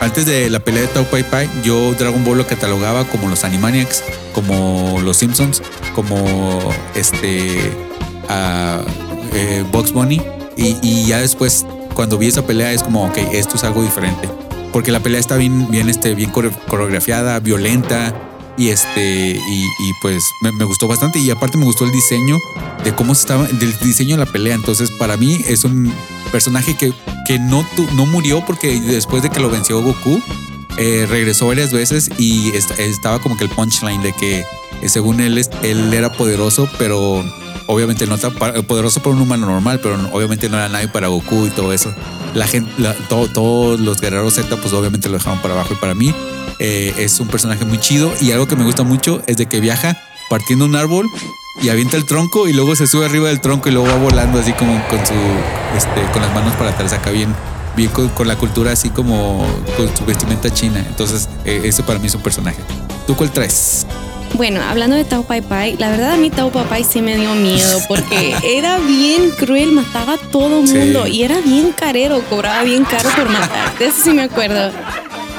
antes 0.02 0.26
de 0.26 0.50
la 0.50 0.60
pelea 0.60 0.82
de 0.82 0.88
Tao 0.88 1.04
Pai 1.04 1.22
Pai, 1.22 1.48
yo 1.64 1.94
Dragon 1.94 2.24
Ball 2.24 2.38
lo 2.38 2.46
catalogaba 2.46 3.04
como 3.04 3.28
los 3.28 3.44
Animaniacs, 3.44 4.02
como 4.34 5.00
los 5.00 5.16
Simpsons, 5.16 5.62
como 5.94 6.60
este 6.94 7.72
a 8.28 8.80
eh, 9.34 9.64
Bugs 9.70 9.92
Bunny. 9.92 10.20
Y, 10.56 10.76
y 10.82 11.06
ya 11.06 11.18
después, 11.20 11.64
cuando 11.94 12.18
vi 12.18 12.26
esa 12.26 12.44
pelea, 12.46 12.72
es 12.72 12.82
como, 12.82 13.04
ok, 13.06 13.16
esto 13.32 13.56
es 13.56 13.64
algo 13.64 13.82
diferente. 13.82 14.28
Porque 14.72 14.90
la 14.90 15.00
pelea 15.00 15.20
está 15.20 15.36
bien, 15.36 15.70
bien, 15.70 15.88
este, 15.88 16.14
bien 16.14 16.30
core- 16.32 16.52
coreografiada, 16.68 17.38
violenta. 17.40 18.12
Y 18.56 18.68
este, 18.68 19.30
y, 19.34 19.92
pues 20.02 20.22
me, 20.42 20.64
gustó 20.64 20.86
bastante. 20.86 21.18
Y 21.18 21.30
aparte 21.30 21.56
me 21.56 21.64
gustó 21.64 21.84
el 21.84 21.90
diseño 21.90 22.38
de 22.84 22.94
cómo 22.94 23.12
estaba, 23.14 23.46
del 23.46 23.76
diseño 23.80 24.16
de 24.16 24.24
la 24.24 24.30
pelea. 24.30 24.54
Entonces, 24.54 24.90
para 24.98 25.16
mí 25.16 25.38
es 25.46 25.64
un 25.64 25.92
personaje 26.30 26.76
que, 26.76 26.92
que 27.26 27.38
no, 27.38 27.66
no 27.94 28.06
murió 28.06 28.44
porque 28.44 28.78
después 28.80 29.22
de 29.22 29.30
que 29.30 29.40
lo 29.40 29.50
venció 29.50 29.80
Goku, 29.82 30.20
eh, 30.78 31.06
regresó 31.08 31.46
varias 31.46 31.72
veces 31.72 32.10
y 32.18 32.50
est- 32.50 32.78
estaba 32.78 33.20
como 33.20 33.36
que 33.36 33.44
el 33.44 33.50
punchline 33.50 34.02
de 34.02 34.12
que 34.14 34.40
eh, 34.82 34.88
según 34.88 35.20
él, 35.20 35.44
él 35.62 35.92
era 35.94 36.10
poderoso, 36.12 36.68
pero 36.78 37.24
obviamente 37.66 38.06
no 38.06 38.16
pa- 38.18 38.54
poderoso 38.62 39.00
para 39.02 39.14
un 39.16 39.22
humano 39.22 39.46
normal, 39.46 39.80
pero 39.82 39.96
obviamente 40.12 40.48
no 40.48 40.56
era 40.56 40.68
nadie 40.68 40.88
para 40.88 41.08
Goku 41.08 41.46
y 41.46 41.50
todo 41.50 41.72
eso. 41.72 41.94
La 42.34 42.46
gente, 42.46 42.70
todos 43.08 43.80
los 43.80 44.00
guerreros 44.00 44.34
Z, 44.34 44.56
pues 44.56 44.72
obviamente 44.72 45.08
lo 45.08 45.14
dejaban 45.18 45.42
para 45.42 45.54
abajo 45.54 45.74
y 45.74 45.76
para 45.76 45.94
mí 45.94 46.14
eh, 46.64 46.94
es 46.98 47.18
un 47.18 47.26
personaje 47.28 47.64
muy 47.64 47.78
chido 47.78 48.12
y 48.20 48.30
algo 48.30 48.46
que 48.46 48.54
me 48.54 48.62
gusta 48.64 48.84
mucho 48.84 49.20
es 49.26 49.36
de 49.36 49.46
que 49.46 49.58
viaja 49.60 50.00
partiendo 50.30 50.64
un 50.64 50.76
árbol 50.76 51.06
y 51.60 51.68
avienta 51.70 51.96
el 51.96 52.06
tronco 52.06 52.46
y 52.48 52.52
luego 52.52 52.76
se 52.76 52.86
sube 52.86 53.04
arriba 53.04 53.28
del 53.28 53.40
tronco 53.40 53.68
y 53.68 53.72
luego 53.72 53.88
va 53.88 53.96
volando 53.96 54.38
así 54.38 54.52
como 54.52 54.80
con 54.88 55.04
su 55.06 55.12
este 55.76 56.00
con 56.12 56.22
las 56.22 56.32
manos 56.32 56.54
para 56.54 56.70
atrás 56.70 56.92
acá 56.92 57.10
bien 57.10 57.34
bien 57.76 57.90
con, 57.90 58.08
con 58.10 58.28
la 58.28 58.36
cultura 58.36 58.70
así 58.72 58.90
como 58.90 59.44
con 59.76 59.94
su 59.96 60.04
vestimenta 60.04 60.50
china 60.50 60.84
entonces 60.86 61.28
eh, 61.44 61.62
ese 61.64 61.82
para 61.82 61.98
mí 61.98 62.06
es 62.06 62.14
un 62.14 62.22
personaje 62.22 62.58
¿tú 63.06 63.16
cuál 63.16 63.30
traes? 63.32 63.86
Bueno, 64.34 64.62
hablando 64.62 64.96
de 64.96 65.04
Tao 65.04 65.24
Pai 65.24 65.42
Pai, 65.42 65.76
la 65.78 65.90
verdad 65.90 66.12
a 66.12 66.16
mí 66.16 66.30
Tao 66.30 66.50
Pai 66.50 66.64
Pai 66.66 66.84
sí 66.84 67.02
me 67.02 67.16
dio 67.16 67.34
miedo 67.34 67.78
porque 67.86 68.34
era 68.44 68.78
bien 68.78 69.30
cruel, 69.38 69.72
mataba 69.72 70.14
a 70.14 70.16
todo 70.16 70.66
Sí. 70.66 70.72
mundo 70.74 71.06
y 71.06 71.22
era 71.22 71.38
bien 71.42 71.72
carero, 71.72 72.22
cobraba 72.30 72.62
bien 72.62 72.84
caro 72.84 73.10
por 73.14 73.28
matar. 73.28 73.76
De 73.78 73.86
eso 73.88 73.96
sí 74.04 74.10
me 74.12 74.22
acuerdo. 74.22 74.72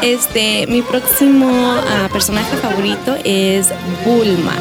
Este, 0.03 0.67
mi 0.67 0.81
próximo 0.81 1.47
ah, 1.49 2.09
personaje 2.11 2.57
favorito 2.57 3.15
es 3.23 3.69
Bulma. 4.05 4.57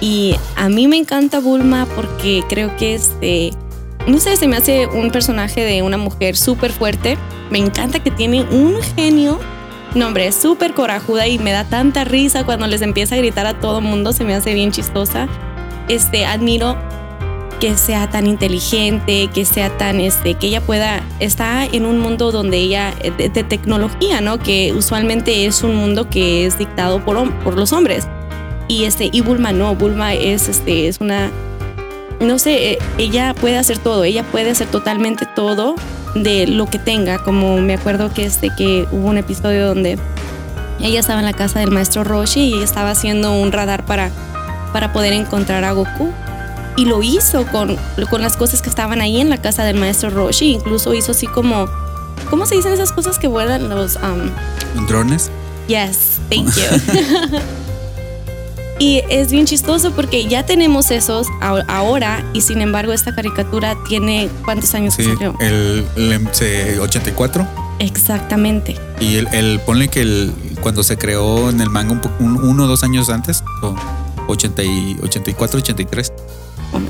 Y 0.00 0.34
a 0.56 0.68
mí 0.68 0.88
me 0.88 0.96
encanta 0.96 1.38
Bulma 1.38 1.86
porque 1.94 2.42
creo 2.48 2.76
que 2.76 2.96
este, 2.96 3.52
no 4.08 4.18
sé, 4.18 4.36
se 4.36 4.48
me 4.48 4.56
hace 4.56 4.88
un 4.88 5.12
personaje 5.12 5.64
de 5.64 5.82
una 5.82 5.96
mujer 5.96 6.36
súper 6.36 6.72
fuerte. 6.72 7.16
Me 7.52 7.58
encanta 7.58 8.00
que 8.00 8.10
tiene 8.10 8.42
un 8.42 8.82
genio. 8.96 9.38
No, 9.94 10.08
hombre, 10.08 10.26
es 10.26 10.34
súper 10.34 10.74
corajuda 10.74 11.28
y 11.28 11.38
me 11.38 11.52
da 11.52 11.62
tanta 11.62 12.02
risa 12.02 12.44
cuando 12.44 12.66
les 12.66 12.82
empieza 12.82 13.14
a 13.14 13.18
gritar 13.18 13.46
a 13.46 13.60
todo 13.60 13.80
mundo. 13.80 14.12
Se 14.12 14.24
me 14.24 14.34
hace 14.34 14.54
bien 14.54 14.72
chistosa. 14.72 15.28
Este, 15.86 16.26
admiro 16.26 16.76
que 17.62 17.76
sea 17.76 18.10
tan 18.10 18.26
inteligente, 18.26 19.30
que 19.32 19.44
sea 19.44 19.78
tan, 19.78 20.00
este, 20.00 20.34
que 20.34 20.48
ella 20.48 20.60
pueda, 20.60 21.00
está 21.20 21.64
en 21.64 21.86
un 21.86 22.00
mundo 22.00 22.32
donde 22.32 22.56
ella, 22.56 22.92
eh, 23.02 23.12
de, 23.16 23.28
de 23.28 23.44
tecnología, 23.44 24.20
¿no? 24.20 24.40
Que 24.40 24.72
usualmente 24.72 25.46
es 25.46 25.62
un 25.62 25.76
mundo 25.76 26.10
que 26.10 26.44
es 26.44 26.58
dictado 26.58 27.04
por, 27.04 27.32
por 27.44 27.56
los 27.56 27.72
hombres. 27.72 28.08
Y 28.66 28.82
este, 28.82 29.10
y 29.12 29.20
Bulma 29.20 29.52
no, 29.52 29.76
Bulma 29.76 30.12
es, 30.12 30.48
este, 30.48 30.88
es 30.88 31.00
una, 31.00 31.30
no 32.18 32.40
sé, 32.40 32.72
eh, 32.72 32.78
ella 32.98 33.32
puede 33.32 33.58
hacer 33.58 33.78
todo, 33.78 34.02
ella 34.02 34.24
puede 34.24 34.50
hacer 34.50 34.66
totalmente 34.66 35.24
todo 35.24 35.76
de 36.16 36.48
lo 36.48 36.66
que 36.66 36.80
tenga, 36.80 37.22
como 37.22 37.58
me 37.58 37.74
acuerdo 37.74 38.12
que 38.12 38.24
este, 38.24 38.50
que 38.58 38.88
hubo 38.90 39.06
un 39.06 39.18
episodio 39.18 39.68
donde 39.68 40.00
ella 40.80 40.98
estaba 40.98 41.20
en 41.20 41.26
la 41.26 41.32
casa 41.32 41.60
del 41.60 41.70
maestro 41.70 42.02
Roshi 42.02 42.40
y 42.40 42.60
estaba 42.60 42.90
haciendo 42.90 43.32
un 43.32 43.52
radar 43.52 43.86
para, 43.86 44.10
para 44.72 44.92
poder 44.92 45.12
encontrar 45.12 45.62
a 45.62 45.70
Goku. 45.70 46.12
Y 46.76 46.84
lo 46.86 47.02
hizo 47.02 47.46
con, 47.48 47.76
con 48.10 48.22
las 48.22 48.36
cosas 48.36 48.62
que 48.62 48.68
estaban 48.70 49.00
ahí 49.00 49.20
en 49.20 49.28
la 49.28 49.36
casa 49.40 49.64
del 49.64 49.76
maestro 49.76 50.10
Roshi. 50.10 50.52
Incluso 50.54 50.94
hizo 50.94 51.12
así 51.12 51.26
como, 51.26 51.68
¿cómo 52.30 52.46
se 52.46 52.54
dicen 52.54 52.72
esas 52.72 52.92
cosas 52.92 53.18
que 53.18 53.28
vuelan 53.28 53.68
los... 53.68 53.96
um, 53.96 54.86
¿drones? 54.86 55.30
Yes, 55.68 56.18
thank 56.30 56.46
you. 56.56 57.38
y 58.78 59.02
es 59.10 59.30
bien 59.30 59.46
chistoso 59.46 59.92
porque 59.92 60.26
ya 60.26 60.44
tenemos 60.44 60.90
esos 60.90 61.28
ahora 61.68 62.24
y 62.32 62.40
sin 62.40 62.60
embargo 62.62 62.92
esta 62.92 63.14
caricatura 63.14 63.76
tiene 63.88 64.28
cuántos 64.44 64.74
años 64.74 64.96
que 64.96 65.04
sí 65.04 65.10
salió. 65.12 65.36
el, 65.40 65.84
el, 65.96 66.28
se- 66.32 66.80
84 66.80 67.46
Exactamente. 67.78 68.76
y 68.98 69.16
el, 69.16 69.28
el- 69.28 69.60
ponle 69.60 69.88
que 69.88 70.00
el, 70.02 70.32
cuando 70.60 70.82
se 70.82 70.96
creó 70.98 71.50
en 71.50 71.60
el 71.60 71.70
manga 71.70 71.92
un, 71.92 72.00
un- 72.26 72.44
uno 72.44 72.64
o 72.64 72.66
dos 72.66 72.82
años 72.82 73.08
antes 73.08 73.44
o 73.62 73.74
80 74.26 74.62
y 74.64 74.96
84 75.02 75.58
83 75.60 76.12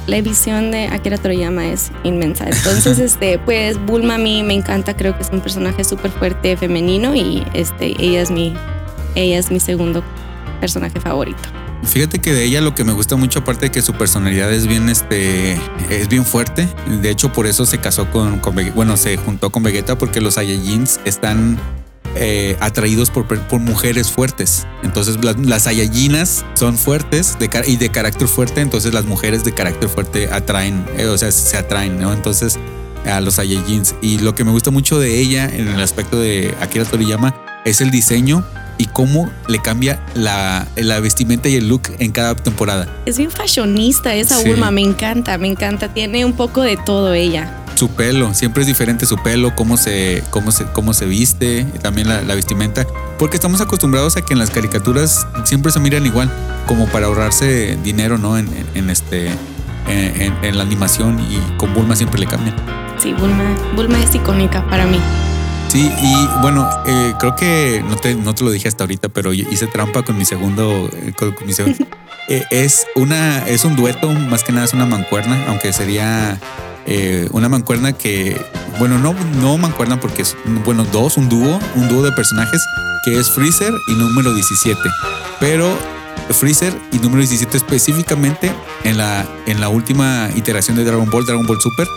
La 0.07 0.21
visión 0.21 0.71
de 0.71 0.87
Akira 0.89 1.19
Toriyama 1.19 1.67
es 1.67 1.91
inmensa. 2.05 2.47
Entonces, 2.49 2.99
este, 2.99 3.39
pues 3.39 3.85
Bulma 3.85 4.15
a 4.17 4.19
mí 4.19 4.43
me 4.43 4.55
encanta, 4.55 4.97
creo 4.97 5.17
que 5.17 5.23
es 5.23 5.31
un 5.33 5.41
personaje 5.41 5.85
súper 5.85 6.11
fuerte 6.11 6.57
femenino 6.57 7.15
y 7.15 7.45
este, 7.55 7.95
ella 8.03 8.21
es 8.21 8.31
mi, 8.31 8.55
ella 9.15 9.39
es 9.39 9.51
mi 9.51 9.61
segundo 9.61 10.03
personaje 10.61 11.01
favorito. 11.01 11.43
Fíjate 11.85 12.21
que 12.21 12.33
de 12.33 12.45
ella 12.45 12.61
lo 12.61 12.75
que 12.75 12.85
me 12.85 12.93
gusta 12.93 13.17
mucho, 13.17 13.41
aparte 13.41 13.67
de 13.67 13.73
que 13.73 13.83
su 13.83 13.93
personalidad 13.95 14.53
es 14.53 14.69
bien, 14.69 14.89
este, 14.89 15.55
es 15.91 16.09
bien 16.09 16.25
fuerte. 16.25 16.69
De 16.87 17.11
hecho, 17.11 17.33
por 17.33 17.47
eso 17.47 17.67
se 17.67 17.79
casó 17.79 18.09
con, 18.11 18.39
con 18.39 18.55
bueno, 18.75 18.97
se 18.97 19.17
juntó 19.17 19.51
con 19.51 19.65
Vegeta 19.65 19.99
porque 19.99 20.21
los 20.21 20.35
Saiyajins 20.35 21.01
están 21.05 21.59
eh, 22.15 22.57
atraídos 22.61 23.11
por, 23.11 23.27
mujeres 23.61 24.11
fuertes. 24.11 24.67
Entonces, 24.83 25.19
las, 25.23 25.39
las 25.39 25.69
son 26.55 26.77
fuertes 26.77 27.37
y 27.67 27.77
de 27.77 27.89
carácter 27.91 28.29
fuerte. 28.29 28.61
Entonces, 28.61 28.95
las 28.95 29.05
mujeres 29.05 29.45
de 29.45 29.53
carácter 29.53 29.89
fuerte 29.89 30.29
atraen, 30.33 30.85
eh, 30.97 31.07
o 31.07 31.19
sea, 31.19 31.31
se 31.33 31.57
atraen, 31.57 32.01
¿no? 32.01 32.13
Entonces, 32.13 32.59
a 33.05 33.21
los 33.21 33.35
Saiyajins. 33.35 33.95
Y 34.03 34.19
lo 34.19 34.35
que 34.35 34.45
me 34.45 34.51
gusta 34.51 34.71
mucho 34.71 34.99
de 34.99 35.19
ella 35.19 35.45
en 35.45 35.69
el 35.69 35.81
aspecto 35.81 36.19
de 36.19 36.55
Akira 36.61 36.85
Toriyama 36.85 37.35
es 37.65 37.81
el 37.81 37.91
diseño 37.91 38.45
y 38.83 38.87
cómo 38.87 39.31
le 39.47 39.61
cambia 39.61 40.01
la, 40.15 40.67
la 40.75 40.99
vestimenta 40.99 41.49
y 41.49 41.55
el 41.55 41.69
look 41.69 41.83
en 42.01 42.11
cada 42.11 42.35
temporada. 42.35 42.89
Es 43.07 43.17
bien 43.17 43.31
fashionista 43.31 44.13
esa 44.13 44.37
Sí. 44.39 44.49
Bulma, 44.49 44.73
me 44.73 44.81
encanta, 44.81 45.39
me 45.39 45.47
encanta. 45.47 45.87
Tiene 45.95 46.25
un 46.25 46.33
poco 46.33 46.63
de 46.63 46.77
todo 46.77 47.13
ella. 47.13 47.59
Su 47.77 47.89
pelo, 47.91 48.35
siempre 48.35 48.63
es 48.63 48.67
diferente 48.67 49.07
su 49.07 49.17
pelo, 49.19 49.55
cómo 49.55 49.77
se, 49.77 50.25
cómo 50.31 50.51
se, 50.51 50.65
cómo 50.67 50.93
se 50.95 51.07
viste, 51.07 51.65
también 51.81 52.09
la, 52.09 52.23
la 52.23 52.35
vestimenta, 52.35 52.87
porque 53.21 53.37
estamos 53.37 53.61
acostumbrados 53.61 54.17
a 54.17 54.23
que 54.23 54.33
en 54.35 54.41
las 54.41 54.51
caricaturas 54.51 55.27
siempre 55.45 55.71
se 55.71 55.79
miran 55.81 56.05
igual, 56.05 56.31
como 56.67 56.87
para 56.89 57.07
ahorrarse 57.07 57.79
dinero, 57.85 58.19
¿no? 58.19 58.37
En, 58.37 58.49
en- 58.49 58.67
en 58.75 58.91
este, 58.91 59.29
en- 59.89 60.35
en 60.43 60.57
la 60.59 60.65
animación 60.65 61.21
y 61.21 61.39
con 61.57 61.73
Bulma 61.73 61.95
siempre 61.97 62.19
le 62.21 62.27
cambian. 62.27 62.57
Sí, 62.99 63.13
Bulma, 63.15 63.45
Bulma 63.77 64.03
es 64.03 64.15
icónica 64.15 64.65
para 64.69 64.85
mí. 64.87 64.99
Sí, 65.73 65.91
y 66.03 66.29
bueno, 66.43 66.69
eh, 66.85 67.15
creo 67.19 67.35
que 67.35 67.83
no 67.89 67.97
te, 67.97 68.15
no 68.15 68.35
te 68.35 68.45
lo 68.45 68.51
dije 68.51 68.69
hasta 68.69 68.85
ahorita, 68.85 69.09
pero 69.09 69.33
hice 69.33 69.67
trampa 69.69 70.03
con 70.03 70.19
mi 70.19 70.27
segundo, 70.27 70.91
eh, 70.93 71.15
con, 71.19 71.33
con 71.33 71.47
mi 71.47 71.55
segundo. 71.55 71.87
Eh, 72.29 72.45
es 72.51 72.87
una, 72.95 73.47
es 73.49 73.65
un 73.65 73.75
dueto, 73.75 74.09
más 74.13 74.45
que 74.45 74.53
nada 74.53 74.65
es 74.65 74.73
una 74.73 74.87
mancuerna, 74.87 75.45
aunque 75.49 75.73
sería 75.73 76.39
eh, 76.87 77.29
una 77.33 77.49
mancuerna 77.49 77.95
que, 77.95 78.41
bueno, 78.79 78.97
no, 78.97 79.13
no 79.41 79.59
mancuerna 79.59 79.99
porque 79.99 80.23
es, 80.23 80.37
bueno, 80.65 80.87
dos, 80.93 81.17
un 81.17 81.29
dúo, 81.29 81.59
un 81.75 81.89
dúo 81.89 82.01
de 82.03 82.13
personajes 82.13 82.65
que 83.05 83.19
es 83.19 83.29
Freezer 83.29 83.75
y 83.89 83.95
número 83.95 84.33
17. 84.33 84.79
Pero 85.41 85.77
Freezer 86.31 86.73
y 86.93 86.99
número 86.99 87.19
17 87.19 87.57
específicamente 87.57 88.53
en 88.85 88.99
la, 88.99 89.27
en 89.47 89.61
la 89.61 89.69
última 89.69 90.31
iteración 90.37 90.77
de 90.77 90.85
Dragon 90.85 91.11
Ball, 91.11 91.27
Dragon 91.27 91.45
Ball 91.45 91.61
Super, 91.61 91.89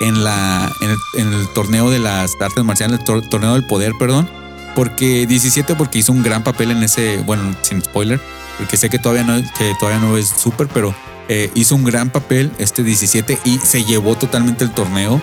en, 0.00 0.24
la, 0.24 0.72
en, 0.80 0.90
el, 0.90 0.98
en 1.14 1.32
el 1.32 1.48
torneo 1.48 1.90
de 1.90 1.98
las 1.98 2.32
artes 2.40 2.64
marciales, 2.64 3.00
el 3.00 3.04
tor- 3.04 3.28
torneo 3.28 3.54
del 3.54 3.66
poder, 3.66 3.92
perdón. 3.98 4.28
Porque 4.74 5.26
17 5.26 5.74
porque 5.74 5.98
hizo 5.98 6.12
un 6.12 6.22
gran 6.22 6.44
papel 6.44 6.70
en 6.70 6.82
ese, 6.82 7.18
bueno, 7.26 7.54
sin 7.62 7.82
spoiler, 7.82 8.20
porque 8.58 8.76
sé 8.76 8.88
que 8.88 8.98
todavía 8.98 9.24
no, 9.24 9.42
que 9.58 9.74
todavía 9.80 10.00
no 10.00 10.16
es 10.16 10.28
súper, 10.28 10.68
pero 10.68 10.94
eh, 11.28 11.50
hizo 11.54 11.74
un 11.74 11.84
gran 11.84 12.10
papel 12.10 12.52
este 12.58 12.82
17 12.84 13.38
y 13.44 13.58
se 13.58 13.84
llevó 13.84 14.14
totalmente 14.16 14.64
el 14.64 14.70
torneo. 14.70 15.20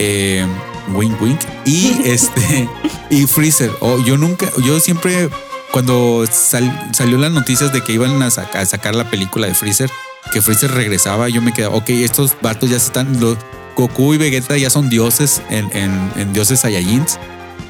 Eh, 0.00 0.44
wink 0.92 1.20
wink. 1.22 1.40
Y 1.64 2.00
este, 2.04 2.68
y 3.10 3.26
Freezer. 3.26 3.70
Oh, 3.80 3.98
yo 4.04 4.16
nunca, 4.16 4.46
yo 4.64 4.80
siempre, 4.80 5.28
cuando 5.72 6.24
sal- 6.30 6.90
salió 6.92 7.16
las 7.18 7.30
noticias 7.30 7.72
de 7.72 7.82
que 7.84 7.92
iban 7.92 8.20
a, 8.22 8.30
saca- 8.30 8.60
a 8.60 8.66
sacar 8.66 8.94
la 8.96 9.08
película 9.08 9.46
de 9.46 9.54
Freezer, 9.54 9.90
que 10.32 10.42
Freezer 10.42 10.72
regresaba, 10.72 11.28
yo 11.28 11.40
me 11.42 11.52
quedaba, 11.52 11.76
ok, 11.76 11.90
estos 11.90 12.36
vatos 12.42 12.70
ya 12.70 12.78
se 12.80 12.86
están, 12.86 13.20
los, 13.20 13.36
Goku 13.76 14.14
y 14.14 14.18
Vegeta 14.18 14.56
ya 14.56 14.70
son 14.70 14.88
dioses 14.90 15.42
en, 15.50 16.32
dioses 16.32 16.60
Saiyajins 16.60 17.18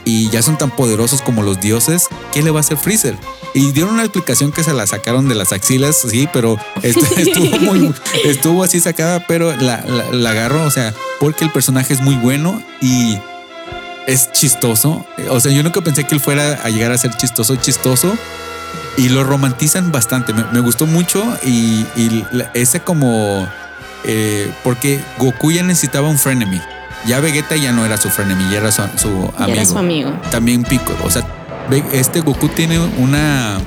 y 0.05 0.31
ya 0.31 0.43
son 0.43 0.57
tan 0.59 0.71
poderosos 0.71 1.21
como 1.23 1.43
los 1.43 1.61
dioses, 1.61 2.09
¿qué 2.33 2.43
le 2.43 2.51
va 2.51 2.59
a 2.59 2.61
hacer 2.61 2.79
Freezer? 2.79 3.17
Y 3.55 3.73
dieron 3.73 3.95
una 3.95 4.03
explicación 4.03 4.51
que 4.51 4.65
se 4.65 4.73
la 4.73 4.87
sacaron 4.87 5.29
de 5.29 5.35
las 5.35 5.53
axilas, 5.53 6.05
sí, 6.09 6.29
pero 6.33 6.57
esto- 6.83 7.05
estuvo 7.17 7.59
muy, 7.61 7.95
estuvo 8.25 8.65
así 8.65 8.81
sacada, 8.81 9.27
pero 9.27 9.55
la, 9.57 9.85
la, 10.13 10.31
agarro, 10.31 10.65
o 10.65 10.71
sea, 10.71 10.95
porque 11.21 11.45
el 11.45 11.51
personaje 11.53 11.93
es 11.93 12.01
muy 12.01 12.15
bueno 12.17 12.63
y 12.81 13.19
es 14.07 14.33
chistoso. 14.33 15.05
O 15.29 15.39
sea, 15.41 15.53
yo 15.53 15.63
nunca 15.63 15.81
pensé 15.83 16.05
que 16.05 16.15
él 16.15 16.21
fuera 16.21 16.61
a 16.65 16.71
llegar 16.71 16.93
a 16.93 16.99
ser 16.99 17.15
chistoso, 17.17 17.57
chistoso. 17.57 18.17
Y 18.97 19.09
lo 19.09 19.25
romantizan 19.25 19.93
bastante. 19.93 20.33
Me, 20.33 20.61
gustó 20.61 20.87
mucho 20.87 21.23
y, 21.45 21.85
y 21.97 22.25
ese 22.55 22.81
como... 22.81 23.49
eh, 24.05 24.51
porque 24.65 25.01
Goku 25.19 25.51
ya 25.51 25.63
necesitaba 25.63 26.09
un 26.09 26.19
frenemy. 26.19 26.61
Ya 27.07 27.21
Vegeta 27.21 27.57
ya 27.57 27.73
no 27.73 27.85
era 27.85 27.97
su 27.97 28.11
frenemy, 28.11 28.51
ya 28.51 28.59
era 28.59 28.73
su, 28.73 28.83
amigo 28.83 29.33
era 29.39 29.65
su 29.65 29.79
amigo. 29.79 30.13
también 30.31 30.65
Piccolo. 30.65 30.99
O 31.05 31.11
sea, 31.11 31.27
este 31.93 32.21
Goku 32.21 32.49
tiene 32.49 32.79
una 32.99 33.59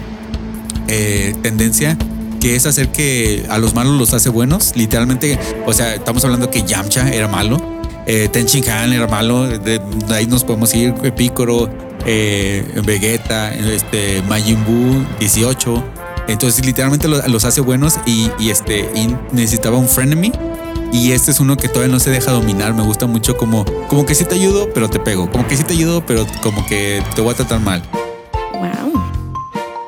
eh, 0.88 1.34
tendencia 1.42 1.98
que 2.40 2.56
es 2.56 2.66
hacer 2.66 2.90
que 2.90 3.46
a 3.50 3.58
los 3.58 3.74
malos 3.74 3.98
los 3.98 4.13
hace 4.13 4.30
buenos. 4.30 4.74
Literalmente, 4.75 5.40
o 5.66 5.74
sea, 5.74 5.96
estamos 5.96 6.24
hablando 6.25 6.52
que 6.52 6.63
Yamcha 6.63 7.10
era 7.10 7.28
malo, 7.28 7.58
eh, 8.06 8.28
Ten 8.32 8.46
Shin 8.46 8.70
Han 8.70 8.94
era 8.94 9.08
malo, 9.08 9.48
de, 9.48 9.80
de 9.80 10.16
ahí 10.16 10.28
nos 10.28 10.44
podemos 10.44 10.74
ir, 10.75 10.94
Piccolo, 11.16 11.70
eh, 12.06 12.82
Vegeta, 12.86 13.54
este, 13.54 14.22
Majin 14.24 14.63
Buu 14.66 15.06
18. 15.20 15.84
Entonces, 16.27 16.65
literalmente 16.65 17.08
los, 17.08 17.46
hace 17.46 17.62
buenos 17.62 18.00
y, 18.06 18.30
y 18.39 18.50
este, 18.50 18.89
y 18.96 19.15
necesitaba 19.32 19.77
un 19.77 19.88
frenemy. 19.88 20.32
Y 20.92 21.12
este 21.12 21.32
es 21.32 21.39
uno 21.39 21.58
que 21.58 21.68
todavía 21.68 21.92
no 21.92 22.00
se 22.00 22.12
deja 22.12 22.32
dominar. 22.32 22.74
Me 22.75 22.84
gusta 22.84 23.08
mucho 23.08 23.36
como, 23.36 23.65
como 23.88 24.06
que 24.06 24.13
sí 24.13 24.25
te 24.25 24.36
ayudo, 24.36 24.70
pero 24.74 24.89
te 24.89 25.00
pego. 25.00 25.30
Como 25.32 25.48
que 25.48 25.58
sí 25.58 25.63
te 25.63 25.74
ayudo, 25.74 26.06
pero 26.06 26.27
como 26.44 26.65
que 26.68 27.03
te 27.15 27.22
voy 27.22 27.34
a 27.34 27.36
tratar 27.36 27.60
mal. 27.60 27.82
Wow. 28.53 29.01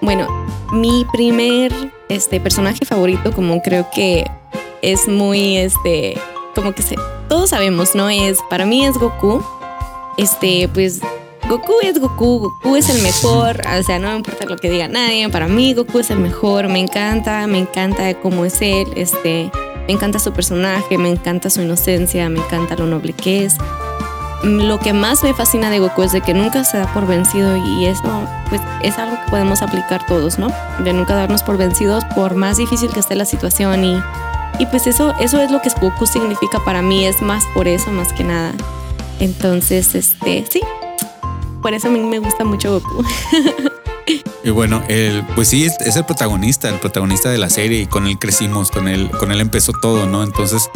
Bueno, 0.01 0.27
mi 0.71 1.05
primer 1.13 1.71
este, 2.09 2.39
personaje 2.39 2.85
favorito, 2.85 3.31
como 3.33 3.61
creo 3.61 3.87
que 3.93 4.25
es 4.81 5.07
muy, 5.07 5.57
este, 5.57 6.19
como 6.55 6.73
que 6.73 6.81
se, 6.81 6.95
todos 7.29 7.51
sabemos, 7.51 7.95
¿no? 7.95 8.09
Es, 8.09 8.39
para 8.49 8.65
mí 8.65 8.85
es 8.85 8.97
Goku. 8.97 9.43
Este, 10.17 10.67
pues, 10.73 11.01
Goku 11.47 11.73
es 11.83 11.99
Goku, 11.99 12.39
Goku 12.39 12.75
es 12.75 12.89
el 12.89 13.01
mejor, 13.03 13.61
o 13.79 13.83
sea, 13.83 13.99
no 13.99 14.09
me 14.09 14.15
importa 14.15 14.45
lo 14.45 14.57
que 14.57 14.69
diga 14.69 14.87
nadie, 14.87 15.29
para 15.29 15.47
mí 15.47 15.75
Goku 15.75 15.99
es 15.99 16.09
el 16.09 16.17
mejor, 16.19 16.67
me 16.69 16.79
encanta, 16.79 17.45
me 17.45 17.59
encanta 17.59 18.15
cómo 18.15 18.45
es 18.45 18.61
él, 18.61 18.87
este, 18.95 19.51
me 19.87 19.93
encanta 19.93 20.17
su 20.17 20.33
personaje, 20.33 20.97
me 20.97 21.09
encanta 21.09 21.51
su 21.51 21.61
inocencia, 21.61 22.27
me 22.29 22.39
encanta 22.39 22.75
lo 22.75 22.87
noble 22.87 23.13
que 23.13 23.45
es. 23.45 23.57
Mm, 24.43 24.61
Lo 24.67 24.79
que 24.79 24.91
más 24.93 25.23
me 25.23 25.35
fascina 25.35 25.69
de 25.69 25.77
Goku 25.79 26.01
es 26.01 26.11
de 26.13 26.21
que 26.21 26.33
nunca 26.33 26.63
se 26.63 26.77
da 26.79 26.91
por 26.93 27.05
vencido 27.05 27.55
y 27.57 27.85
eso 27.85 28.27
pues 28.49 28.61
es 28.81 28.97
algo 28.97 29.15
que 29.23 29.29
podemos 29.29 29.61
aplicar 29.61 30.03
todos, 30.07 30.39
¿no? 30.39 30.47
De 30.83 30.93
nunca 30.93 31.13
darnos 31.13 31.43
por 31.43 31.57
vencidos 31.57 32.03
por 32.15 32.33
más 32.33 32.57
difícil 32.57 32.89
que 32.89 32.99
esté 32.99 33.15
la 33.15 33.25
situación 33.25 33.83
y, 33.85 34.01
y 34.57 34.65
pues 34.65 34.87
eso, 34.87 35.13
eso 35.19 35.39
es 35.39 35.51
lo 35.51 35.61
que 35.61 35.69
Goku 35.79 36.07
significa 36.07 36.59
para 36.65 36.81
mí, 36.81 37.05
es 37.05 37.21
más 37.21 37.43
por 37.53 37.67
eso 37.67 37.91
más 37.91 38.11
que 38.13 38.23
nada. 38.23 38.51
Entonces, 39.19 39.95
este, 39.95 40.45
sí, 40.49 40.61
por 41.65 41.73
eso 41.73 41.87
a 41.87 41.89
mí 41.89 41.99
me 41.99 42.19
gusta 42.19 42.43
mucho 42.45 42.73
Goku. 42.73 43.03
Y 44.43 44.51
bueno, 44.51 44.83
el, 44.87 45.25
pues 45.33 45.47
sí, 45.47 45.65
es 45.65 45.95
el 45.95 46.05
protagonista, 46.05 46.69
el 46.69 46.79
protagonista 46.79 47.31
de 47.31 47.39
la 47.39 47.49
serie 47.49 47.81
y 47.81 47.85
con 47.87 48.05
él 48.05 48.19
crecimos, 48.19 48.69
con 48.69 48.87
él, 48.87 49.09
con 49.19 49.31
él 49.31 49.41
empezó 49.41 49.73
todo, 49.73 50.05
¿no? 50.05 50.21
Entonces, 50.21 50.69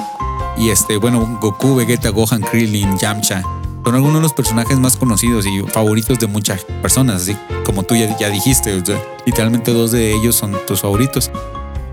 y 0.57 0.71
este, 0.71 0.97
bueno, 0.97 1.37
Goku, 1.39 1.75
Vegeta, 1.75 2.09
Gohan, 2.09 2.41
Krillin, 2.41 2.97
Yamcha, 2.97 3.43
son 3.85 3.93
algunos 3.93 4.15
de 4.15 4.21
los 4.23 4.33
personajes 4.33 4.79
más 4.79 4.97
conocidos 4.97 5.45
y 5.45 5.61
favoritos 5.61 6.17
de 6.17 6.25
muchas 6.25 6.63
personas, 6.81 7.21
así 7.21 7.37
como 7.63 7.83
tú 7.83 7.95
ya, 7.95 8.17
ya 8.17 8.31
dijiste, 8.31 8.73
o 8.73 8.83
sea, 8.83 8.99
literalmente 9.27 9.71
dos 9.71 9.91
de 9.91 10.15
ellos 10.15 10.35
son 10.35 10.57
tus 10.65 10.81
favoritos. 10.81 11.29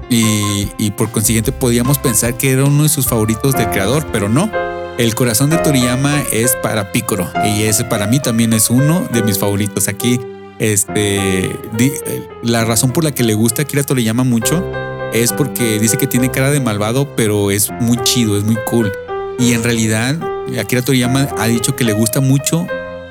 Y, 0.08 0.68
y 0.78 0.92
por 0.92 1.10
consiguiente 1.10 1.52
podíamos 1.52 1.98
pensar 1.98 2.38
que 2.38 2.52
era 2.52 2.64
uno 2.64 2.84
de 2.84 2.88
sus 2.88 3.06
favoritos 3.06 3.52
del 3.52 3.68
creador, 3.68 4.06
pero 4.10 4.30
no. 4.30 4.50
El 4.98 5.14
corazón 5.14 5.50
de 5.50 5.58
Toriyama 5.58 6.22
es 6.32 6.56
para 6.62 6.90
Piccolo 6.90 7.30
y 7.44 7.64
ese 7.64 7.84
para 7.84 8.06
mí 8.06 8.18
también 8.18 8.54
es 8.54 8.70
uno 8.70 9.06
de 9.12 9.22
mis 9.22 9.38
favoritos. 9.38 9.88
Aquí 9.88 10.18
este, 10.58 11.50
eh, 11.50 12.28
la 12.42 12.64
razón 12.64 12.92
por 12.92 13.04
la 13.04 13.12
que 13.12 13.22
le 13.22 13.34
gusta 13.34 13.60
a 13.60 13.64
Akira 13.64 13.82
Toriyama 13.82 14.24
mucho 14.24 14.64
es 15.12 15.34
porque 15.34 15.78
dice 15.78 15.98
que 15.98 16.06
tiene 16.06 16.30
cara 16.30 16.50
de 16.50 16.60
malvado, 16.60 17.14
pero 17.14 17.50
es 17.50 17.70
muy 17.78 17.98
chido, 18.04 18.38
es 18.38 18.44
muy 18.44 18.56
cool. 18.70 18.90
Y 19.38 19.52
en 19.52 19.62
realidad, 19.62 20.18
Akira 20.58 20.80
Toriyama 20.80 21.28
ha 21.36 21.46
dicho 21.46 21.76
que 21.76 21.84
le 21.84 21.92
gusta 21.92 22.20
mucho 22.20 22.66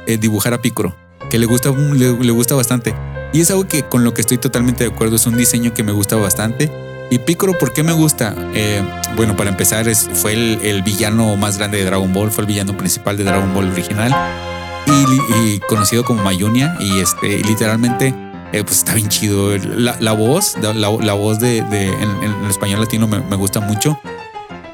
eh, 0.07 0.17
dibujar 0.17 0.55
a 0.55 0.61
Piccolo, 0.63 0.95
que 1.29 1.37
le 1.37 1.45
gusta, 1.45 1.69
le 1.69 2.31
gusta 2.31 2.55
bastante. 2.55 2.95
Y 3.31 3.41
es 3.41 3.51
algo 3.51 3.67
que 3.67 3.83
con 3.83 4.03
lo 4.03 4.15
que 4.15 4.21
estoy 4.21 4.39
totalmente 4.39 4.83
de 4.83 4.89
acuerdo, 4.89 5.17
es 5.17 5.27
un 5.27 5.37
diseño 5.37 5.73
que 5.75 5.83
me 5.83 5.91
gusta 5.91 6.15
bastante. 6.15 6.71
Y 7.11 7.19
Piccolo, 7.19 7.57
¿por 7.57 7.71
qué 7.71 7.83
me 7.83 7.93
gusta? 7.93 8.35
Eh, 8.53 8.83
bueno, 9.15 9.35
para 9.37 9.49
empezar, 9.49 9.87
es, 9.87 10.09
fue 10.13 10.33
el, 10.33 10.81
villano 10.83 11.37
más 11.37 11.57
grande 11.57 11.77
de 11.77 11.85
Dragon 11.85 12.11
Ball, 12.11 12.31
fue 12.31 12.41
el 12.43 12.47
villano 12.47 12.75
principal 12.75 13.15
de 13.15 13.23
Dragon 13.23 13.53
Ball 13.53 13.71
original. 13.71 14.13
Y, 14.87 15.59
conocido 15.67 16.03
como 16.03 16.23
Mayunia 16.23 16.75
y 16.79 16.99
este 16.99 17.39
literalmente 17.39 18.13
eh, 18.51 18.63
pues 18.63 18.77
está 18.79 18.93
bien 18.93 19.09
chido. 19.09 19.57
La, 19.57 19.97
la 19.99 20.11
voz 20.11 20.55
la, 20.61 20.73
la- 20.73 21.13
voz 21.13 21.39
de, 21.39 21.57
en 21.57 22.23
el 22.43 22.49
español 22.49 22.81
latino 22.81 23.07
me, 23.07 23.19
me 23.19 23.35
gusta 23.35 23.59
mucho. 23.59 23.99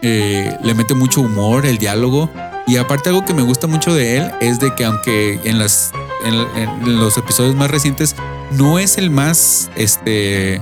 Eh, 0.01 0.57
le 0.63 0.73
mete 0.73 0.95
mucho 0.95 1.21
humor 1.21 1.65
el 1.65 1.77
diálogo. 1.77 2.29
Y 2.67 2.77
aparte 2.77 3.09
algo 3.09 3.25
que 3.25 3.33
me 3.33 3.41
gusta 3.41 3.67
mucho 3.67 3.93
de 3.93 4.17
él 4.17 4.31
es 4.41 4.59
de 4.59 4.73
que 4.75 4.85
aunque 4.85 5.39
en 5.45 5.59
las 5.59 5.91
en, 6.25 6.35
en 6.55 6.99
los 6.99 7.17
episodios 7.17 7.55
más 7.55 7.71
recientes 7.71 8.15
no 8.51 8.79
es 8.79 8.97
el 8.97 9.09
más 9.09 9.69
este 9.75 10.61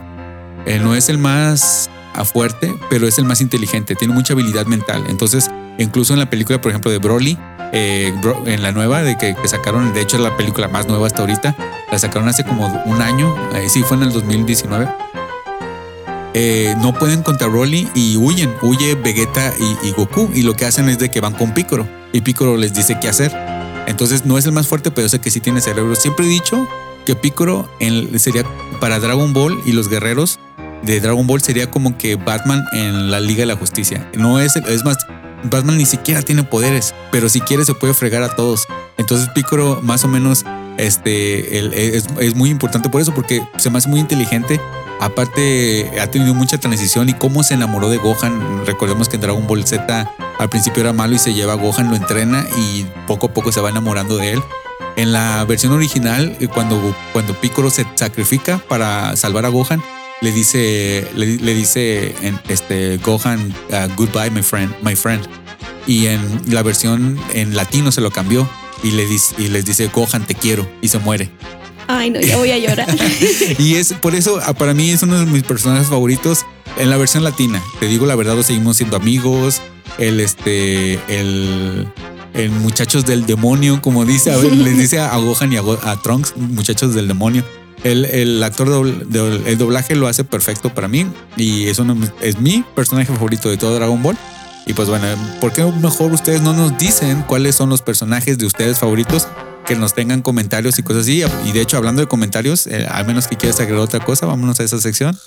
eh, 0.65 0.80
no 0.80 0.95
es 0.95 1.10
el 1.10 1.17
más 1.17 1.89
fuerte 2.26 2.76
pero 2.89 3.08
es 3.08 3.17
el 3.17 3.24
más 3.24 3.39
inteligente 3.39 3.95
tiene 3.95 4.13
mucha 4.13 4.34
habilidad 4.34 4.65
mental 4.65 5.06
entonces 5.08 5.50
incluso 5.78 6.12
en 6.12 6.19
la 6.19 6.30
película 6.30 6.60
por 6.60 6.72
ejemplo 6.72 6.91
de 6.91 6.98
Broly 6.98 7.38
eh, 7.72 8.13
en 8.45 8.63
la 8.63 8.72
nueva 8.72 9.04
de 9.04 9.17
que, 9.17 9.36
que 9.36 9.48
sacaron, 9.48 9.93
de 9.93 10.02
hecho 10.02 10.17
la 10.17 10.36
película 10.36 10.67
más 10.67 10.88
nueva 10.88 11.06
hasta 11.08 11.22
ahorita, 11.22 11.56
la 11.91 12.00
sacaron 12.00 12.28
hace 12.28 12.43
como 12.43 12.65
un 12.86 13.02
año, 13.02 13.36
eh, 13.56 13.69
sí 13.69 13.84
fue 13.84 13.98
en 13.98 14.04
el 14.04 14.12
2019. 14.12 14.88
Eh, 16.34 16.76
no 16.80 16.93
pueden 16.93 17.22
contra 17.22 17.48
Broly 17.48 17.89
y 17.95 18.17
huyen, 18.17 18.54
huye 18.62 18.95
Vegeta 18.95 19.52
y, 19.60 19.88
y 19.88 19.91
Goku 19.91 20.30
y 20.34 20.43
lo 20.43 20.56
que 20.56 20.65
hacen 20.65 20.88
es 20.88 21.00
de 21.00 21.10
que 21.10 21.22
van 21.22 21.34
con 21.34 21.54
Piccolo 21.54 21.88
y 22.13 22.22
Piccolo 22.22 22.58
les 22.58 22.74
dice 22.74 22.98
qué 23.00 23.10
hacer. 23.10 23.36
Entonces 23.88 24.26
no 24.26 24.38
es 24.38 24.45
el 24.45 24.52
más 24.52 24.67
fuerte, 24.67 24.91
pero 24.91 25.10
sé 25.10 25.19
que 25.19 25.32
sí 25.32 25.39
tiene 25.39 25.62
cerebro. 25.62 25.95
Siempre 25.95 26.26
he 26.26 26.30
dicho 26.30 26.67
que 27.10 27.15
Piccolo 27.15 27.67
sería 28.17 28.43
para 28.80 29.00
Dragon 29.00 29.34
Ball 29.34 29.60
y 29.65 29.72
los 29.72 29.89
guerreros 29.89 30.38
de 30.84 31.00
Dragon 31.00 31.26
Ball 31.26 31.41
sería 31.41 31.72
como 31.72 31.98
que 31.98 32.17
Batman 32.17 32.63
en 32.72 33.10
la 33.10 33.19
Liga 33.19 33.39
de 33.39 33.48
la 33.48 33.56
Justicia. 33.56 34.08
No 34.15 34.39
es, 34.39 34.56
es 34.58 34.86
más, 34.86 34.98
Batman 35.41 35.80
ni 35.80 35.88
siquiera 35.88 36.22
tiene 36.22 36.43
poderes, 36.43 36.93
pero 37.12 37.28
si 37.28 37.41
quiere 37.41 37.65
se 37.65 37.74
puede 37.74 37.95
fregar 37.95 38.22
a 38.22 38.36
todos. 38.36 38.67
Entonces 38.98 39.28
Piccolo 39.34 39.80
más 39.82 40.04
o 40.04 40.08
menos 40.08 40.45
este, 40.78 41.58
es, 41.98 42.06
es 42.19 42.36
muy 42.36 42.52
importante 42.52 42.89
por 42.89 43.02
eso, 43.02 43.12
porque 43.15 43.41
se 43.58 43.72
me 43.72 43.80
hace 43.80 43.89
muy 43.89 44.02
inteligente. 44.02 44.62
Aparte 45.00 45.89
ha 46.00 46.12
tenido 46.12 46.36
mucha 46.36 46.60
transición 46.60 47.10
y 47.10 47.13
cómo 47.13 47.41
se 47.41 47.56
enamoró 47.56 47.89
de 47.89 47.98
Gohan. 47.98 48.67
Recordemos 48.67 49.10
que 49.10 49.15
en 49.15 49.22
Dragon 49.24 49.48
Ball 49.48 49.65
Z 49.65 50.12
al 50.38 50.50
principio 50.50 50.82
era 50.84 50.93
malo 50.93 51.15
y 51.15 51.19
se 51.19 51.34
lleva 51.34 51.54
a 51.54 51.56
Gohan, 51.56 51.89
lo 51.89 51.95
entrena 51.95 52.45
y 52.56 52.86
poco 53.08 53.28
a 53.28 53.34
poco 53.34 53.52
se 53.52 53.62
va 53.62 53.72
enamorando 53.72 54.17
de 54.17 54.34
él. 54.34 54.43
En 54.96 55.13
la 55.13 55.46
versión 55.46 55.72
original, 55.72 56.36
eh, 56.39 56.48
cuando, 56.48 56.96
cuando 57.13 57.34
Piccolo 57.39 57.70
se 57.70 57.86
sacrifica 57.96 58.58
para 58.58 59.15
salvar 59.15 59.46
a 59.46 59.50
Gohan, 59.50 59.82
le 60.22 60.32
dice, 60.32 61.08
le, 61.15 61.38
le 61.38 61.54
dice 61.54 62.15
en 62.22 62.39
este 62.50 62.98
Gohan, 62.98 63.54
uh, 63.70 63.94
goodbye, 63.96 64.30
my 64.32 64.44
friend, 64.44 64.74
my 64.82 64.96
friend. 64.96 65.26
Y 65.88 66.08
en 66.08 66.42
la 66.48 66.62
versión 66.62 67.18
en 67.34 67.56
latino 67.56 67.92
se 67.92 68.02
lo 68.02 68.12
cambió 68.12 68.50
y, 68.84 68.92
le 68.92 69.06
dice, 69.06 69.36
y 69.38 69.48
les 69.48 69.65
dice 69.65 69.88
Gohan, 69.88 70.26
te 70.26 70.36
quiero, 70.36 70.70
y 70.82 70.89
se 70.89 71.00
muere. 71.00 71.30
Ay, 71.88 72.12
no, 72.12 72.20
ya 72.22 72.38
voy 72.38 72.52
a 72.52 72.58
llorar. 72.58 72.88
Y 73.58 73.76
es 73.76 73.94
por 73.94 74.13
eso, 74.13 74.39
ah, 74.46 74.54
para 74.54 74.74
mí 74.74 74.92
es 74.92 75.02
uno 75.02 75.18
de 75.18 75.26
mis 75.26 75.44
personajes 75.44 75.88
favoritos 75.88 76.46
en 76.78 76.89
la 76.89 76.98
versión 76.98 77.24
latina. 77.24 77.63
Te 77.80 77.88
digo 77.88 78.06
la 78.06 78.15
verdad, 78.15 78.39
seguimos 78.44 78.78
siendo 78.78 78.96
amigos. 78.96 79.62
el 79.98 80.20
este, 80.20 81.00
el, 81.08 81.88
el 82.34 82.52
muchachos 82.52 83.06
del 83.06 83.26
demonio, 83.26 83.82
como 83.82 84.06
dice, 84.06 84.32
a 84.32 84.38
ver, 84.38 84.56
les 84.56 84.78
dice 84.78 85.00
a 85.00 85.15
Gohan 85.18 85.52
y 85.54 85.58
a, 85.58 85.62
a 85.84 86.02
Trunks, 86.02 86.36
muchachos 86.38 86.94
del 86.94 87.08
demonio. 87.08 87.44
El, 87.84 88.06
el 88.06 88.44
actor 88.44 88.68
el 88.68 89.58
doblaje 89.58 89.96
lo 89.96 90.08
hace 90.08 90.26
perfecto 90.26 90.74
para 90.74 90.88
mí 90.89 91.06
y 91.38 91.68
es, 91.68 91.80
uno, 91.80 91.96
es 92.22 92.39
mi 92.39 92.63
personaje 92.76 93.13
favorito 93.13 93.50
de 93.50 93.58
todo 93.58 93.76
Dragon 93.76 94.02
Ball. 94.04 94.18
Y 94.65 94.74
pues 94.74 94.89
bueno, 94.89 95.08
¿por 95.39 95.54
qué 95.54 95.63
mejor 95.63 96.12
ustedes 96.12 96.42
no 96.42 96.54
nos 96.54 96.78
dicen 96.78 97.24
cuáles 97.24 97.56
son 97.56 97.70
los 97.70 97.82
personajes 97.82 98.38
de 98.38 98.46
ustedes 98.46 98.80
favoritos? 98.80 99.28
Que 99.65 99.76
nos 99.76 99.94
tengan 99.94 100.22
comentarios 100.22 100.78
y 100.78 100.84
cosas 100.84 101.04
así. 101.04 101.24
Y 101.46 101.52
de 101.54 101.62
hecho, 101.62 101.78
hablando 101.78 102.02
de 102.02 102.08
comentarios, 102.08 102.68
eh, 102.68 102.86
al 102.89 103.08
menos 103.08 103.28
que 103.28 103.38
quieras 103.38 103.60
agregar 103.60 103.82
otra 103.82 104.00
cosa, 104.00 104.26
vámonos 104.26 104.60
a 104.60 104.63
esa 104.63 104.80
sección. 104.80 105.18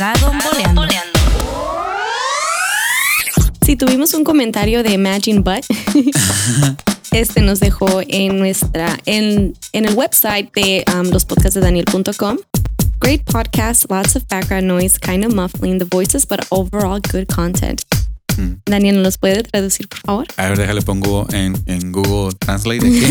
Dragon 0.00 0.32
Boleando. 0.74 1.20
Si 3.66 3.76
tuvimos 3.76 4.14
un 4.14 4.24
comentario 4.24 4.82
de 4.82 4.94
Imagine 4.94 5.40
Butt, 5.40 5.66
este 7.10 7.42
nos 7.42 7.60
dejó 7.60 8.00
en 8.08 8.38
nuestra, 8.38 8.98
en, 9.04 9.52
en 9.74 9.84
el 9.84 9.92
website 9.92 10.50
de 10.54 10.86
um, 10.94 11.10
los 11.10 11.26
podcasts 11.26 11.52
de 11.52 11.60
Daniel.com. 11.60 12.38
Great 12.98 13.24
podcast, 13.24 13.90
lots 13.90 14.16
of 14.16 14.26
background 14.28 14.66
noise, 14.66 14.98
kind 14.98 15.22
of 15.22 15.34
muffling 15.34 15.78
the 15.78 15.84
voices, 15.84 16.26
but 16.26 16.46
overall 16.48 16.98
good 17.12 17.26
content. 17.26 17.82
Mm. 18.38 18.54
Daniel, 18.64 18.96
¿nos 18.96 19.04
los 19.04 19.18
puede 19.18 19.42
traducir, 19.42 19.86
por 19.86 19.98
favor? 19.98 20.26
A 20.38 20.48
ver, 20.48 20.56
déjale 20.56 20.80
pongo 20.80 21.26
en, 21.30 21.62
en 21.66 21.92
Google 21.92 22.34
Translate 22.38 22.78
aquí. 22.78 23.02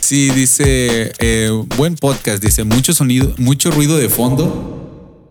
sí, 0.00 0.30
dice, 0.30 1.12
eh, 1.20 1.50
buen 1.76 1.94
podcast, 1.94 2.42
dice, 2.42 2.64
mucho 2.64 2.92
sonido, 2.92 3.32
mucho 3.38 3.70
ruido 3.70 3.96
de 3.96 4.08
fondo. 4.08 4.86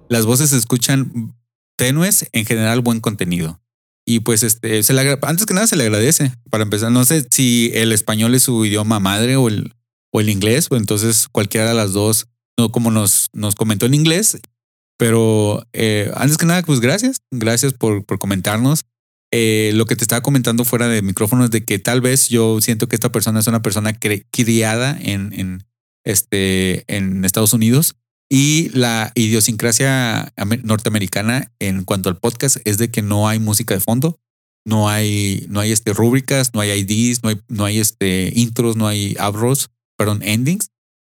Las 0.10 0.26
voces 0.26 0.50
se 0.52 0.58
escuchan 0.58 1.36
tenues, 1.78 2.28
en 2.34 2.46
general 2.46 2.82
buen 2.82 3.00
contenido. 3.00 3.62
Y 4.06 4.22
pues 4.22 4.44
este, 4.44 4.84
se 4.84 4.94
le 4.94 5.20
antes 5.22 5.46
que 5.46 5.54
nada 5.54 5.68
se 5.68 5.76
le 5.76 5.84
agradece. 5.84 6.34
Para 6.50 6.64
empezar, 6.64 6.92
no 6.92 7.04
sé 7.06 7.28
si 7.30 7.72
el 7.74 7.92
español 7.92 8.36
es 8.36 8.44
su 8.44 8.66
idioma 8.66 9.00
madre 9.00 9.36
o 9.36 9.50
el, 9.50 9.74
o 10.12 10.22
el 10.22 10.30
inglés, 10.30 10.68
o 10.70 10.78
entonces 10.78 11.28
cualquiera 11.30 11.68
de 11.68 11.76
las 11.76 11.94
dos, 11.94 12.28
no 12.58 12.72
como 12.72 12.90
nos, 12.90 13.28
nos 13.34 13.56
comentó 13.56 13.86
en 13.86 13.94
inglés. 13.94 14.40
Pero 14.98 15.66
eh, 15.74 16.12
antes 16.16 16.38
que 16.38 16.46
nada, 16.46 16.62
pues 16.64 16.80
gracias. 16.80 17.18
Gracias 17.32 17.74
por, 17.74 18.06
por 18.06 18.18
comentarnos. 18.18 18.86
Eh, 19.32 19.72
lo 19.76 19.86
que 19.86 19.98
te 19.98 20.06
estaba 20.06 20.22
comentando 20.22 20.64
fuera 20.64 20.88
de 20.88 21.02
micrófono 21.02 21.44
es 21.44 21.52
de 21.52 21.66
que 21.66 21.78
tal 21.78 22.00
vez 22.00 22.30
yo 22.30 22.62
siento 22.62 22.88
que 22.88 22.96
esta 22.96 23.12
persona 23.12 23.42
es 23.42 23.48
una 23.48 23.62
persona 23.62 23.94
criada 24.00 24.98
en, 25.02 25.34
en, 25.34 25.64
este, 26.06 26.86
en 26.88 27.26
Estados 27.26 27.52
Unidos 27.52 27.96
y 28.30 28.70
la 28.70 29.12
idiosincrasia 29.16 30.34
ame- 30.36 30.62
norteamericana 30.64 31.52
en 31.60 31.84
cuanto 31.84 32.10
al 32.10 32.18
podcast 32.18 32.58
es 32.66 32.78
de 32.78 32.90
que 32.92 33.02
no 33.02 33.28
hay 33.28 33.40
música 33.40 33.74
de 33.74 33.80
fondo, 33.80 34.20
no 34.66 34.90
hay, 34.90 35.46
no 35.50 35.60
hay 35.62 35.72
este, 35.72 35.94
rúbricas, 35.94 36.54
no 36.54 36.60
hay 36.60 36.72
IDs, 36.72 37.24
no 37.24 37.30
hay, 37.30 37.42
no 37.48 37.66
hay 37.66 37.80
este, 37.80 38.32
intros, 38.36 38.76
no 38.76 38.88
hay 38.88 39.16
outros, 39.20 39.70
perdón, 39.98 40.22
endings 40.24 40.72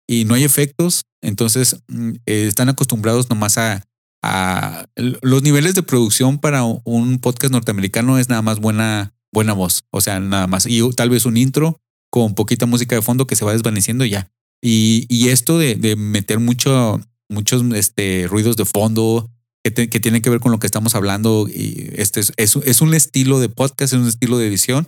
y 0.08 0.24
no 0.24 0.34
hay 0.34 0.44
efectos. 0.44 1.04
Entonces 1.22 1.82
mm, 1.88 2.10
eh, 2.26 2.46
están 2.48 2.70
acostumbrados 2.70 3.28
nomás 3.28 3.58
a, 3.58 3.84
a 4.24 4.86
los 4.96 5.42
niveles 5.42 5.74
de 5.74 5.82
producción 5.82 6.38
para 6.38 6.64
un 6.64 7.18
podcast 7.18 7.52
norteamericano 7.52 8.18
es 8.18 8.28
nada 8.28 8.40
más 8.42 8.58
buena, 8.58 9.14
buena 9.32 9.52
voz. 9.52 9.84
O 9.90 10.00
sea, 10.00 10.18
nada 10.18 10.46
más. 10.46 10.64
Y 10.66 10.80
tal 10.94 11.10
vez 11.10 11.26
un 11.26 11.36
intro 11.36 11.80
con 12.10 12.34
poquita 12.34 12.66
música 12.66 12.96
de 12.96 13.02
fondo 13.02 13.26
que 13.26 13.36
se 13.36 13.44
va 13.44 13.52
desvaneciendo 13.52 14.04
y 14.04 14.10
ya. 14.10 14.30
Y, 14.62 15.06
y 15.08 15.28
esto 15.30 15.58
de, 15.58 15.74
de 15.74 15.96
meter 15.96 16.38
mucho, 16.38 17.00
muchos 17.28 17.62
este, 17.74 18.26
ruidos 18.28 18.56
de 18.56 18.64
fondo 18.64 19.28
que, 19.64 19.70
te- 19.72 19.88
que 19.90 20.00
tiene 20.00 20.22
que 20.22 20.30
ver 20.30 20.40
con 20.40 20.52
lo 20.52 20.58
que 20.58 20.66
estamos 20.66 20.94
hablando. 20.94 21.48
Y 21.48 21.90
este 21.96 22.20
es, 22.20 22.32
es, 22.36 22.56
es 22.56 22.80
un 22.80 22.94
estilo 22.94 23.40
de 23.40 23.48
podcast, 23.48 23.92
es 23.92 24.00
un 24.00 24.06
estilo 24.08 24.38
de 24.38 24.46
edición 24.46 24.86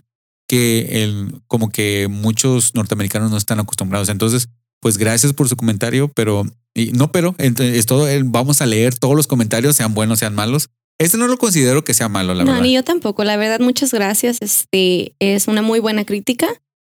que 0.48 1.02
el, 1.02 1.40
como 1.48 1.70
que 1.70 2.06
muchos 2.08 2.74
norteamericanos 2.74 3.30
no 3.30 3.36
están 3.36 3.58
acostumbrados. 3.60 4.08
Entonces, 4.10 4.48
pues 4.80 4.98
gracias 4.98 5.32
por 5.32 5.48
su 5.48 5.56
comentario, 5.56 6.08
pero 6.14 6.44
y 6.74 6.92
no, 6.92 7.10
pero 7.10 7.34
es 7.38 7.86
todo. 7.86 8.08
el- 8.08 8.24
Vamos 8.24 8.60
a 8.60 8.66
leer 8.66 8.94
todos 8.96 9.16
los 9.16 9.26
comentarios, 9.26 9.74
sean 9.76 9.94
buenos, 9.94 10.18
sean 10.20 10.34
malos. 10.34 10.68
Este 11.00 11.16
no 11.18 11.26
lo 11.26 11.38
considero 11.38 11.82
que 11.82 11.94
sea 11.94 12.08
malo, 12.08 12.34
la 12.34 12.44
no, 12.44 12.52
verdad. 12.52 12.62
ni 12.62 12.74
yo 12.74 12.84
tampoco. 12.84 13.24
La 13.24 13.36
verdad, 13.36 13.58
muchas 13.60 13.92
gracias. 13.92 14.38
Este 14.40 15.14
es 15.18 15.48
una 15.48 15.62
muy 15.62 15.80
buena 15.80 16.04
crítica. 16.04 16.46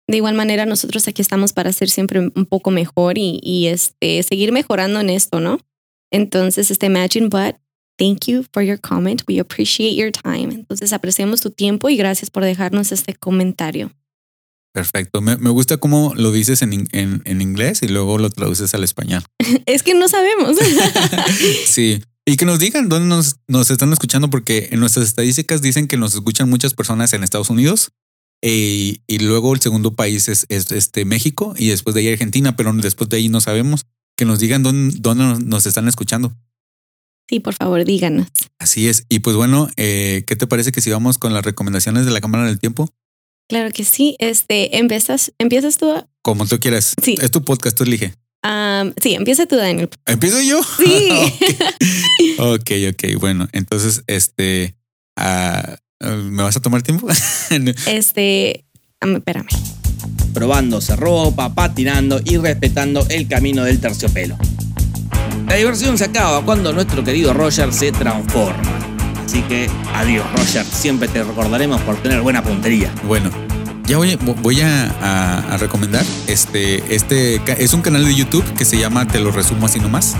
De 0.08 0.18
igual 0.18 0.34
manera, 0.34 0.66
nosotros 0.66 1.08
aquí 1.08 1.20
estamos 1.20 1.52
para 1.52 1.72
ser 1.72 1.90
siempre 1.90 2.20
un 2.20 2.46
poco 2.46 2.70
mejor 2.70 3.18
y, 3.18 3.40
y, 3.42 3.66
este 3.66 4.22
seguir 4.22 4.52
mejorando 4.52 5.00
en 5.00 5.10
esto, 5.10 5.40
¿no? 5.40 5.58
Entonces, 6.12 6.70
este 6.70 6.86
Imagine 6.86 7.28
But, 7.28 7.56
thank 7.98 8.26
you 8.26 8.44
for 8.52 8.62
your 8.62 8.80
comment. 8.80 9.22
We 9.26 9.40
appreciate 9.40 9.96
your 9.96 10.12
time. 10.12 10.54
Entonces, 10.54 10.92
apreciamos 10.92 11.40
tu 11.40 11.50
tiempo 11.50 11.88
y 11.88 11.96
gracias 11.96 12.30
por 12.30 12.44
dejarnos 12.44 12.92
este 12.92 13.14
comentario. 13.14 13.92
Perfecto. 14.72 15.22
Me, 15.22 15.38
me 15.38 15.50
gusta 15.50 15.78
cómo 15.78 16.12
lo 16.14 16.30
dices 16.30 16.60
en, 16.62 16.86
en, 16.92 17.22
en 17.24 17.40
inglés 17.40 17.82
y 17.82 17.88
luego 17.88 18.18
lo 18.18 18.28
traduces 18.30 18.74
al 18.74 18.84
español. 18.84 19.24
Es 19.66 19.82
que 19.82 19.94
no 19.94 20.06
sabemos. 20.06 20.56
Sí. 21.66 22.02
Y 22.28 22.36
que 22.36 22.44
nos 22.44 22.58
digan 22.58 22.88
dónde 22.88 23.08
nos, 23.08 23.36
nos 23.46 23.70
están 23.70 23.92
escuchando, 23.92 24.28
porque 24.28 24.68
en 24.72 24.80
nuestras 24.80 25.06
estadísticas 25.06 25.62
dicen 25.62 25.86
que 25.86 25.96
nos 25.96 26.14
escuchan 26.14 26.50
muchas 26.50 26.74
personas 26.74 27.12
en 27.12 27.22
Estados 27.22 27.50
Unidos. 27.50 27.92
Y 28.42 29.18
luego 29.20 29.54
el 29.54 29.60
segundo 29.60 29.94
país 29.94 30.28
es, 30.28 30.46
es, 30.48 30.70
este 30.72 31.04
México 31.04 31.54
y 31.56 31.68
después 31.68 31.94
de 31.94 32.00
ahí 32.02 32.08
Argentina, 32.12 32.56
pero 32.56 32.72
después 32.74 33.08
de 33.10 33.16
ahí 33.16 33.28
no 33.28 33.40
sabemos. 33.40 33.86
Que 34.18 34.24
nos 34.24 34.38
digan 34.38 34.62
dónde, 34.62 34.96
dónde 34.98 35.44
nos- 35.44 35.66
están 35.66 35.88
escuchando. 35.88 36.32
sí, 37.28 37.40
por 37.40 37.54
favor, 37.54 37.84
díganos. 37.84 38.28
Así 38.58 38.88
es. 38.88 39.04
Y 39.10 39.18
pues 39.18 39.36
bueno, 39.36 39.68
eh, 39.76 40.24
¿qué 40.26 40.36
te 40.36 40.46
parece 40.46 40.72
que 40.72 40.80
sigamos 40.80 41.18
con 41.18 41.34
las 41.34 41.44
recomendaciones 41.44 42.06
de 42.06 42.12
la 42.12 42.20
Cámara 42.22 42.46
del 42.46 42.58
Tiempo? 42.58 42.88
Claro 43.48 43.70
que 43.72 43.84
sí. 43.84 44.16
Este, 44.18 44.78
empiezas, 44.78 45.32
empiezas 45.38 45.76
tú. 45.76 45.92
Como 46.22 46.46
tú 46.46 46.58
quieras. 46.58 46.94
Sí. 47.02 47.16
Es 47.20 47.30
tu 47.30 47.42
podcast, 47.44 47.76
tú 47.76 47.84
elige. 47.84 48.14
Um, 48.42 48.92
sí, 49.02 49.14
empieza 49.14 49.44
tú, 49.46 49.56
Daniel. 49.56 49.90
¿Empiezo 50.06 50.40
yo? 50.40 50.60
Sí. 50.62 51.10
ok, 52.38 52.70
ok. 52.92 53.20
Bueno, 53.20 53.48
entonces, 53.52 54.02
este, 54.06 54.76
ah, 55.18 55.76
¿me 56.00 56.42
vas 56.42 56.56
a 56.56 56.60
tomar 56.60 56.82
tiempo? 56.82 57.08
Este, 57.86 58.64
espérame. 59.00 59.46
probándose 60.34 60.96
ropa, 60.96 61.54
patinando 61.54 62.20
y 62.24 62.36
respetando 62.36 63.06
el 63.08 63.26
camino 63.28 63.64
del 63.64 63.80
terciopelo. 63.80 64.36
La 65.48 65.54
diversión 65.54 65.96
se 65.96 66.04
acaba 66.04 66.44
cuando 66.44 66.72
nuestro 66.72 67.04
querido 67.04 67.32
Roger 67.32 67.72
se 67.72 67.92
transforma. 67.92 68.62
Así 69.24 69.42
que 69.42 69.68
adiós 69.94 70.26
Roger, 70.36 70.64
siempre 70.64 71.08
te 71.08 71.22
recordaremos 71.22 71.80
por 71.82 71.96
tener 72.02 72.20
buena 72.20 72.42
puntería. 72.42 72.92
bueno, 73.06 73.30
ya 73.86 73.96
voy, 73.98 74.16
voy 74.42 74.60
a, 74.60 74.90
a- 75.00 75.54
a 75.54 75.56
recomendar. 75.58 76.04
Este, 76.26 76.94
este 76.94 77.40
es 77.62 77.72
un 77.72 77.82
canal 77.82 78.04
de 78.04 78.14
YouTube 78.14 78.44
que 78.54 78.64
se 78.64 78.76
llama 78.78 79.06
Te 79.06 79.20
lo 79.20 79.30
resumo 79.30 79.66
así 79.66 79.78
nomás. 79.78 80.16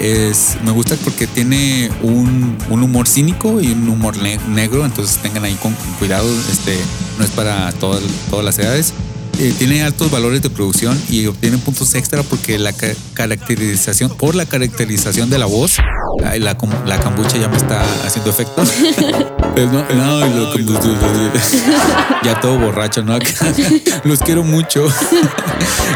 Es, 0.00 0.56
me 0.64 0.70
gusta 0.72 0.94
porque 1.04 1.26
tiene 1.26 1.90
un, 2.02 2.56
un 2.68 2.82
humor 2.82 3.08
cínico 3.08 3.60
y 3.60 3.72
un 3.72 3.88
humor 3.88 4.16
ne- 4.18 4.38
negro, 4.48 4.84
entonces 4.84 5.16
tengan 5.18 5.44
ahí 5.44 5.54
con 5.54 5.74
cuidado. 5.98 6.28
Este, 6.50 6.76
no 7.18 7.24
es 7.24 7.30
para 7.30 7.72
todas, 7.72 8.02
todas 8.30 8.44
las 8.44 8.58
edades. 8.58 8.92
Eh, 9.38 9.52
tiene 9.58 9.82
altos 9.82 10.10
valores 10.10 10.40
de 10.40 10.48
producción 10.50 10.98
y 11.10 11.26
obtiene 11.26 11.58
puntos 11.58 11.94
extra 11.94 12.22
porque 12.22 12.58
la 12.58 12.72
ca- 12.72 12.94
caracterización, 13.14 14.10
por 14.16 14.34
la 14.34 14.46
caracterización 14.46 15.28
de 15.28 15.38
la 15.38 15.44
voz, 15.46 15.76
la, 16.20 16.36
la 16.38 17.00
cambucha 17.00 17.36
ya 17.36 17.48
me 17.48 17.56
está 17.58 17.82
haciendo 18.06 18.30
efecto. 18.30 18.62
Pues 19.56 19.72
no, 19.72 19.86
no, 19.94 20.26
lo- 20.26 20.54
ya 22.22 22.38
todo 22.40 22.58
borracho, 22.58 23.02
¿no? 23.02 23.18
Los 24.04 24.18
quiero 24.20 24.44
mucho. 24.44 24.86
Son 24.90 24.98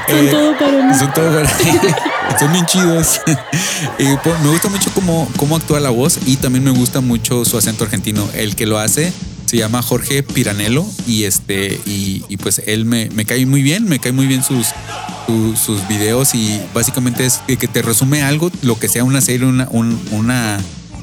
Eh, 0.09 0.29
todo 0.31 0.57
para 0.59 0.87
mí. 0.87 0.99
son 0.99 1.13
todo 1.13 1.31
para 1.35 2.39
Son 2.39 2.53
bien 2.53 2.65
chidos. 2.65 3.21
Eh, 3.99 4.17
pues, 4.25 4.41
me 4.41 4.49
gusta 4.49 4.69
mucho 4.71 4.91
cómo, 4.95 5.29
cómo 5.37 5.57
actúa 5.57 5.79
la 5.81 5.91
voz 5.91 6.19
y 6.25 6.37
también 6.37 6.65
me 6.65 6.71
gusta 6.71 7.01
mucho 7.03 7.45
su 7.45 7.59
acento 7.59 7.85
argentino. 7.85 8.27
El 8.35 8.57
que 8.57 8.65
lo 8.67 8.79
hace 8.79 9.13
se 9.51 9.57
llama 9.57 9.83
Jorge 9.83 10.23
Piranello 10.23 10.87
y 11.09 11.25
este 11.25 11.81
y, 11.85 12.23
pues 12.37 12.63
él 12.67 12.85
me, 12.85 13.09
me 13.11 13.25
cae 13.25 13.45
muy 13.47 13.63
bien, 13.63 13.85
me 13.89 13.99
cae 13.99 14.13
muy 14.13 14.29
bien 14.29 14.45
sus, 14.45 14.69
su- 15.27 15.57
sus 15.57 15.89
videos 15.89 16.37
y 16.37 16.61
básicamente 16.73 17.27
es 17.27 17.41
que, 17.47 17.57
te 17.67 17.83
resume 17.83 18.23
algo, 18.23 18.53
lo 18.63 18.79
que 18.79 18.89
sea 18.89 19.03
una 19.03 19.21
serie, 19.21 19.47
una, 19.49 19.67
un- 19.73 20.01
una 20.13 20.59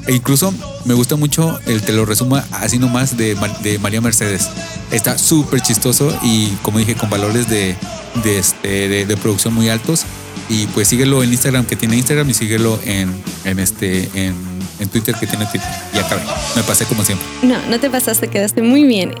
e 0.06 0.14
incluso 0.14 0.54
me 0.86 0.94
gusta 0.94 1.16
mucho 1.16 1.60
el 1.66 1.82
te 1.82 1.92
lo 1.92 2.06
resuma 2.06 2.42
así 2.52 2.78
nomás 2.78 3.18
de, 3.18 3.36
de 3.62 3.78
María 3.78 4.00
Mercedes. 4.00 4.48
Está 4.90 5.18
súper 5.18 5.60
chistoso 5.60 6.18
y 6.22 6.46
como 6.62 6.78
dije, 6.78 6.94
con 6.94 7.10
valores 7.10 7.50
de, 7.50 7.76
de, 8.24 8.38
este, 8.38 8.88
de 9.04 9.16
producción 9.18 9.52
muy 9.52 9.68
altos. 9.68 10.04
Y 10.48 10.64
pues 10.68 10.88
síguelo 10.88 11.22
en 11.22 11.30
Instagram 11.30 11.66
que 11.66 11.76
tiene 11.76 11.96
Instagram 11.98 12.30
y 12.30 12.32
síguelo 12.32 12.80
en, 12.86 13.14
en 13.44 13.58
este 13.58 14.08
en, 14.14 14.34
en 14.78 14.88
Twitter 14.88 15.14
que 15.18 15.26
tiene 15.26 15.46
Twitter. 15.46 15.68
Y 15.94 15.98
acabé. 15.98 16.22
Me 16.56 16.62
pasé 16.62 16.84
como 16.84 17.04
siempre. 17.04 17.26
No, 17.42 17.56
no 17.68 17.78
te 17.80 17.90
pasaste, 17.90 18.28
quedaste 18.28 18.62
muy 18.62 18.84
bien. 18.84 19.14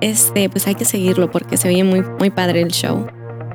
Este, 0.00 0.48
pues 0.48 0.66
hay 0.66 0.74
que 0.74 0.84
seguirlo 0.84 1.30
porque 1.30 1.56
se 1.56 1.68
oye 1.68 1.84
muy, 1.84 2.02
muy 2.18 2.30
padre 2.30 2.60
el 2.60 2.68
show. 2.68 3.06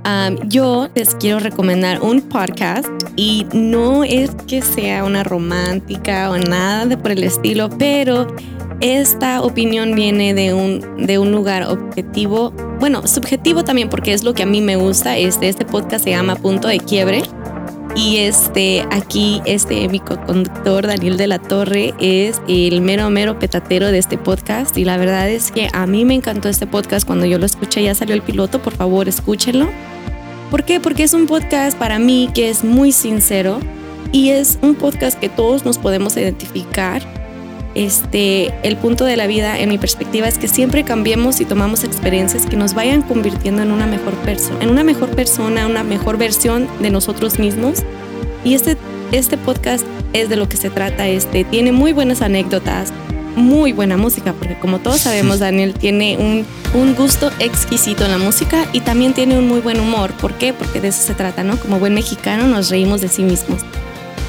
Um, 0.05 0.37
yo 0.47 0.89
les 0.95 1.13
quiero 1.15 1.39
recomendar 1.39 2.01
un 2.01 2.21
podcast 2.21 2.87
y 3.15 3.45
no 3.53 4.03
es 4.03 4.31
que 4.47 4.61
sea 4.61 5.03
una 5.03 5.23
romántica 5.23 6.31
o 6.31 6.37
nada 6.37 6.85
de 6.85 6.97
por 6.97 7.11
el 7.11 7.23
estilo, 7.23 7.69
pero 7.77 8.27
esta 8.81 9.41
opinión 9.41 9.93
viene 9.93 10.33
de 10.33 10.53
un, 10.53 11.05
de 11.05 11.19
un 11.19 11.31
lugar 11.31 11.63
objetivo, 11.63 12.51
bueno, 12.79 13.05
subjetivo 13.07 13.63
también 13.65 13.89
porque 13.89 14.13
es 14.13 14.23
lo 14.23 14.33
que 14.33 14.43
a 14.43 14.45
mí 14.45 14.61
me 14.61 14.77
gusta. 14.77 15.17
Este, 15.17 15.49
este 15.49 15.65
podcast 15.65 16.05
se 16.05 16.11
llama 16.11 16.37
Punto 16.37 16.69
de 16.69 16.79
Quiebre. 16.79 17.21
Y 17.95 18.17
este, 18.17 18.85
aquí, 18.91 19.41
este, 19.45 19.87
mi 19.89 19.99
conductor 19.99 20.87
Daniel 20.87 21.17
de 21.17 21.27
la 21.27 21.39
Torre 21.39 21.93
es 21.99 22.41
el 22.47 22.81
mero, 22.81 23.09
mero 23.09 23.39
petatero 23.39 23.91
de 23.91 23.97
este 23.97 24.17
podcast. 24.17 24.77
Y 24.77 24.85
la 24.85 24.97
verdad 24.97 25.29
es 25.29 25.51
que 25.51 25.69
a 25.73 25.85
mí 25.85 26.05
me 26.05 26.13
encantó 26.13 26.49
este 26.49 26.67
podcast. 26.67 27.05
Cuando 27.05 27.25
yo 27.25 27.39
lo 27.39 27.45
escuché, 27.45 27.83
ya 27.83 27.95
salió 27.95 28.15
el 28.15 28.21
piloto. 28.21 28.61
Por 28.61 28.73
favor, 28.73 29.09
escúchenlo. 29.09 29.67
¿Por 30.51 30.63
qué? 30.63 30.79
Porque 30.79 31.03
es 31.03 31.13
un 31.13 31.27
podcast 31.27 31.77
para 31.77 31.99
mí 31.99 32.29
que 32.33 32.49
es 32.49 32.63
muy 32.63 32.91
sincero 32.91 33.59
y 34.11 34.29
es 34.29 34.57
un 34.61 34.75
podcast 34.75 35.19
que 35.19 35.29
todos 35.29 35.65
nos 35.65 35.77
podemos 35.77 36.17
identificar 36.17 37.18
este, 37.79 38.53
el 38.63 38.75
punto 38.75 39.05
de 39.05 39.15
la 39.15 39.25
vida, 39.25 39.57
en 39.57 39.69
mi 39.69 39.77
perspectiva, 39.77 40.27
es 40.27 40.37
que 40.37 40.49
siempre 40.49 40.83
cambiemos 40.83 41.39
y 41.39 41.45
tomamos 41.45 41.85
experiencias 41.85 42.45
que 42.45 42.57
nos 42.57 42.73
vayan 42.73 43.01
convirtiendo 43.01 43.61
en 43.61 43.71
una 43.71 43.87
mejor 43.87 44.15
persona, 44.15 44.61
en 44.61 44.69
una 44.69 44.83
mejor 44.83 45.09
persona, 45.11 45.65
una 45.65 45.83
mejor 45.85 46.17
versión 46.17 46.67
de 46.81 46.89
nosotros 46.89 47.39
mismos. 47.39 47.83
Y 48.43 48.53
este, 48.53 48.75
este 49.13 49.37
podcast 49.37 49.85
es 50.11 50.27
de 50.27 50.35
lo 50.35 50.49
que 50.49 50.57
se 50.57 50.69
trata. 50.69 51.07
Este, 51.07 51.45
tiene 51.45 51.71
muy 51.71 51.93
buenas 51.93 52.21
anécdotas, 52.21 52.91
muy 53.37 53.71
buena 53.71 53.95
música, 53.95 54.33
porque 54.33 54.59
como 54.59 54.79
todos 54.79 54.99
sabemos, 54.99 55.39
Daniel 55.39 55.73
tiene 55.73 56.17
un, 56.17 56.45
un 56.73 56.95
gusto 56.95 57.31
exquisito 57.39 58.03
en 58.03 58.11
la 58.11 58.17
música 58.17 58.65
y 58.73 58.81
también 58.81 59.13
tiene 59.13 59.37
un 59.37 59.47
muy 59.47 59.61
buen 59.61 59.79
humor. 59.79 60.11
¿Por 60.19 60.33
qué? 60.33 60.51
Porque 60.51 60.81
de 60.81 60.89
eso 60.89 61.01
se 61.01 61.13
trata, 61.13 61.45
¿no? 61.45 61.55
Como 61.55 61.79
buen 61.79 61.93
mexicano 61.93 62.45
nos 62.45 62.69
reímos 62.69 62.99
de 62.99 63.07
sí 63.07 63.23
mismos. 63.23 63.61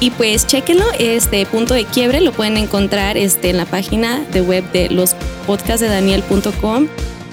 Y 0.01 0.09
pues 0.09 0.47
chéquenlo, 0.47 0.83
este 0.97 1.45
punto 1.45 1.75
de 1.75 1.85
quiebre 1.85 2.21
lo 2.21 2.31
pueden 2.31 2.57
encontrar 2.57 3.17
este, 3.17 3.51
en 3.51 3.57
la 3.57 3.67
página 3.67 4.19
de 4.33 4.41
web 4.41 4.63
de 4.71 4.89
los 4.89 5.15
podcasts 5.45 5.79
de 5.79 5.89
daniel.com. 5.89 6.87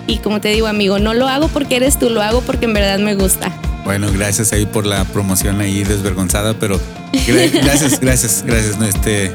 Y 0.07 0.19
como 0.19 0.43
te 0.43 0.51
digo, 0.51 0.67
amigo, 0.67 0.99
no 0.99 1.15
lo 1.15 1.29
hago 1.29 1.49
porque 1.49 1.77
eres 1.77 1.99
tú, 1.99 2.11
lo 2.11 2.21
hago 2.21 2.43
porque 2.43 2.67
en 2.67 2.75
verdad 2.75 2.99
me 2.99 3.15
gusta. 3.15 3.51
Bueno, 3.85 4.13
gracias 4.13 4.53
ahí 4.53 4.67
por 4.67 4.85
la 4.85 5.05
promoción 5.07 5.63
ahí 5.63 5.83
desvergonzada, 5.83 6.53
pero 6.61 6.79
gracias, 7.27 8.01
gracias, 8.01 8.45
gracias. 8.47 8.77
Este, 8.83 9.33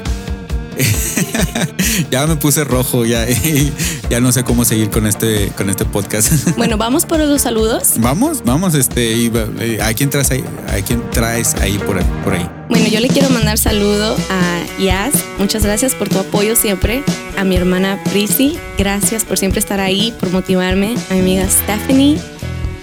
ya 2.12 2.28
me 2.28 2.36
puse 2.36 2.62
rojo, 2.62 3.04
ya, 3.04 3.26
ya 4.10 4.20
no 4.20 4.32
sé 4.32 4.44
cómo 4.44 4.64
seguir 4.64 4.90
con 4.90 5.06
este, 5.06 5.50
con 5.56 5.70
este 5.70 5.84
podcast. 5.84 6.32
Bueno, 6.56 6.76
vamos 6.76 7.04
por 7.04 7.18
los 7.18 7.42
saludos. 7.42 7.94
Vamos, 7.98 8.42
vamos, 8.44 8.74
este, 8.74 9.26
eh, 9.26 9.78
¿a 9.82 9.92
quién 9.92 10.08
traes 10.08 10.30
ahí? 10.30 10.44
¿A 10.68 10.80
quién 10.82 11.02
traes 11.10 11.54
ahí 11.56 11.78
por, 11.78 11.98
ahí 11.98 12.06
por 12.22 12.34
ahí? 12.34 12.48
Bueno, 12.68 12.86
yo 12.88 13.00
le 13.00 13.08
quiero 13.08 13.28
mandar 13.30 13.58
saludo 13.58 14.16
a 14.30 14.62
Yas. 14.80 15.14
Muchas 15.38 15.64
gracias 15.64 15.94
por 15.94 16.08
tu 16.08 16.18
apoyo 16.18 16.56
siempre. 16.56 17.02
A 17.36 17.44
mi 17.44 17.56
hermana 17.56 17.98
Prissy, 18.10 18.58
gracias 18.78 19.24
por 19.24 19.38
siempre 19.38 19.60
estar 19.60 19.80
ahí, 19.80 20.14
por 20.20 20.30
motivarme. 20.30 20.94
A 21.10 21.14
mi 21.14 21.20
amiga 21.20 21.48
Stephanie, 21.48 22.18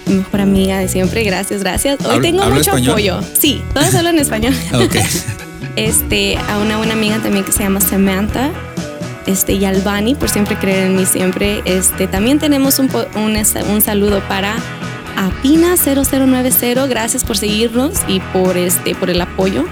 mi 0.06 0.16
mejor 0.16 0.40
amiga 0.40 0.78
de 0.78 0.88
siempre, 0.88 1.24
gracias, 1.24 1.62
gracias. 1.62 1.98
Hoy 2.04 2.20
tengo 2.20 2.44
mucho 2.50 2.72
apoyo. 2.72 3.20
Sí, 3.38 3.62
todos 3.74 3.94
hablan 3.94 4.18
español. 4.18 4.54
ok. 4.74 4.96
este, 5.76 6.36
a 6.36 6.58
una 6.58 6.76
buena 6.76 6.92
amiga 6.92 7.18
también 7.20 7.44
que 7.44 7.52
se 7.52 7.62
llama 7.62 7.80
Samantha. 7.80 8.52
Este, 9.26 9.54
y 9.54 9.64
Albani, 9.64 10.14
por 10.14 10.28
siempre 10.28 10.56
creer 10.56 10.86
en 10.86 10.96
mí 10.96 11.06
siempre. 11.06 11.62
Este, 11.64 12.06
también 12.06 12.38
tenemos 12.38 12.78
un, 12.78 12.90
un, 13.14 13.80
saludo 13.80 14.20
para 14.28 14.56
Apina 15.16 15.76
0090. 15.76 16.86
Gracias 16.86 17.24
por 17.24 17.36
seguirnos 17.36 17.94
y 18.08 18.20
por, 18.32 18.56
este, 18.56 18.94
por 18.94 19.10
el 19.10 19.20
apoyo. 19.20 19.64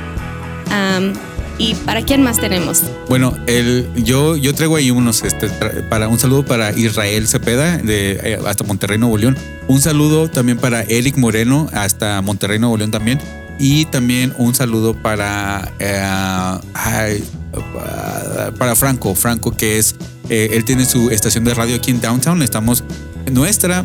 ¿Y 1.61 1.75
para 1.75 2.01
quién 2.01 2.23
más 2.23 2.41
tenemos? 2.41 2.83
Bueno, 3.11 3.37
el, 3.47 3.87
yo, 3.95 4.35
yo 4.35 4.55
traigo 4.55 4.77
ahí 4.77 4.91
unos, 4.91 5.23
este, 5.23 5.49
para 5.91 6.09
un 6.09 6.19
saludo 6.19 6.43
para 6.43 6.73
Israel 6.73 7.29
Cepeda, 7.29 7.77
de 7.77 8.13
eh, 8.13 8.39
hasta 8.47 8.65
Monterrey, 8.65 8.97
Nuevo 8.97 9.19
León. 9.19 9.37
Un 9.69 9.83
saludo 9.83 10.31
también 10.31 10.57
para 10.57 10.85
Eric 10.85 11.19
Moreno, 11.19 11.69
hasta 11.75 12.23
Monterrey, 12.23 12.59
Nuevo 12.59 12.79
León 12.79 12.91
también. 12.91 13.21
Y 13.59 13.85
también 13.85 14.33
un 14.39 14.55
saludo 14.55 14.95
para, 14.95 15.71
eh, 15.81 17.23
para 18.59 18.75
Franco, 18.75 19.15
Franco 19.15 19.53
que 19.53 19.79
es, 19.79 19.97
eh, 20.29 20.51
él 20.53 20.65
tiene 20.65 20.85
su 20.85 21.11
estación 21.11 21.45
de 21.45 21.55
radio 21.55 21.77
aquí 21.77 21.91
en 21.91 22.01
Downtown. 22.01 22.43
Estamos, 22.43 22.85
nuestra 23.31 23.85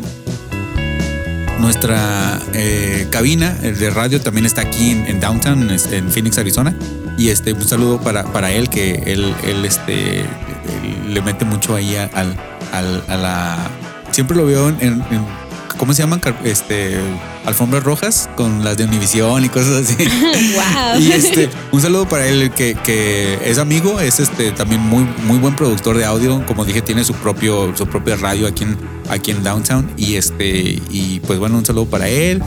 nuestra 1.60 2.38
eh, 2.52 3.06
cabina 3.10 3.50
de 3.54 3.90
radio 3.90 4.20
también 4.20 4.46
está 4.46 4.60
aquí 4.60 4.90
en, 4.90 5.20
Downtown, 5.20 5.70
en 5.70 6.10
Phoenix, 6.10 6.38
Arizona. 6.38 6.76
Y 7.18 7.30
este, 7.30 7.54
un 7.54 7.66
saludo 7.66 8.00
para, 8.00 8.24
para 8.24 8.52
él, 8.52 8.68
que 8.68 9.02
él, 9.06 9.34
él 9.42 9.64
este, 9.64 10.24
le 11.08 11.22
mete 11.22 11.44
mucho 11.44 11.74
ahí 11.74 11.96
al, 11.96 12.36
a 12.72 13.16
la... 13.16 13.70
Siempre 14.12 14.36
lo 14.36 14.46
veo 14.46 14.68
en 14.68 15.02
¿cómo 15.76 15.92
se 15.94 16.02
llaman? 16.02 16.20
Este, 16.44 16.98
alfombras 17.46 17.84
rojas 17.84 18.28
con 18.36 18.64
las 18.64 18.76
de 18.76 18.84
Univision 18.84 19.44
y 19.44 19.48
cosas 19.48 19.88
así. 19.88 19.96
wow. 20.04 21.00
Y 21.00 21.12
este, 21.12 21.48
un 21.72 21.80
saludo 21.80 22.08
para 22.08 22.26
él 22.26 22.50
que, 22.50 22.74
que, 22.84 23.38
es 23.44 23.58
amigo, 23.58 24.00
es 24.00 24.20
este 24.20 24.50
también 24.50 24.80
muy, 24.80 25.06
muy 25.24 25.38
buen 25.38 25.54
productor 25.54 25.96
de 25.96 26.04
audio. 26.04 26.44
Como 26.46 26.64
dije, 26.64 26.82
tiene 26.82 27.04
su 27.04 27.14
propio, 27.14 27.74
su 27.76 27.86
propia 27.86 28.16
radio 28.16 28.46
aquí 28.46 28.64
en, 28.64 28.76
aquí 29.08 29.30
en 29.30 29.42
Downtown. 29.42 29.90
Y 29.96 30.16
este, 30.16 30.80
y 30.90 31.20
pues 31.26 31.38
bueno, 31.38 31.56
un 31.56 31.64
saludo 31.64 31.86
para 31.86 32.08
él. 32.08 32.42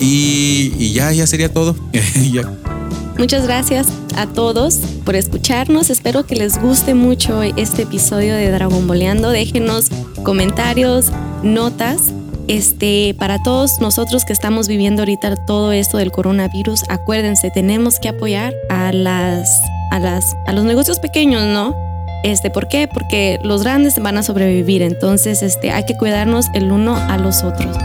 Y, 0.00 0.72
y 0.78 0.92
ya, 0.92 1.12
ya 1.12 1.26
sería 1.26 1.52
todo. 1.52 1.76
ya. 2.32 2.50
Muchas 3.18 3.44
gracias 3.44 3.88
a 4.16 4.26
todos 4.26 4.76
por 5.04 5.14
escucharnos. 5.14 5.90
Espero 5.90 6.26
que 6.26 6.36
les 6.36 6.60
guste 6.60 6.94
mucho 6.94 7.42
este 7.42 7.82
episodio 7.82 8.34
de 8.34 8.50
Dragon 8.50 8.86
Boleando. 8.86 9.30
Déjenos 9.30 9.88
comentarios, 10.22 11.06
notas 11.42 12.12
este, 12.48 13.14
para 13.18 13.42
todos 13.42 13.80
nosotros 13.80 14.24
que 14.24 14.32
estamos 14.32 14.68
viviendo 14.68 15.02
ahorita 15.02 15.36
todo 15.46 15.72
esto 15.72 15.98
del 15.98 16.12
coronavirus, 16.12 16.84
acuérdense, 16.88 17.50
tenemos 17.50 17.98
que 17.98 18.08
apoyar 18.08 18.52
a 18.68 18.92
las, 18.92 19.48
a 19.90 19.98
las, 19.98 20.36
a 20.46 20.52
los 20.52 20.64
negocios 20.64 21.00
pequeños, 21.00 21.42
¿no? 21.42 21.74
Este, 22.22 22.50
¿por 22.50 22.68
qué? 22.68 22.88
Porque 22.88 23.38
los 23.42 23.62
grandes 23.62 23.98
van 24.00 24.16
a 24.18 24.22
sobrevivir, 24.22 24.82
entonces, 24.82 25.42
este, 25.42 25.70
hay 25.72 25.84
que 25.84 25.96
cuidarnos 25.96 26.46
el 26.54 26.72
uno 26.72 26.96
a 26.96 27.18
los 27.18 27.42
otros. 27.42 27.76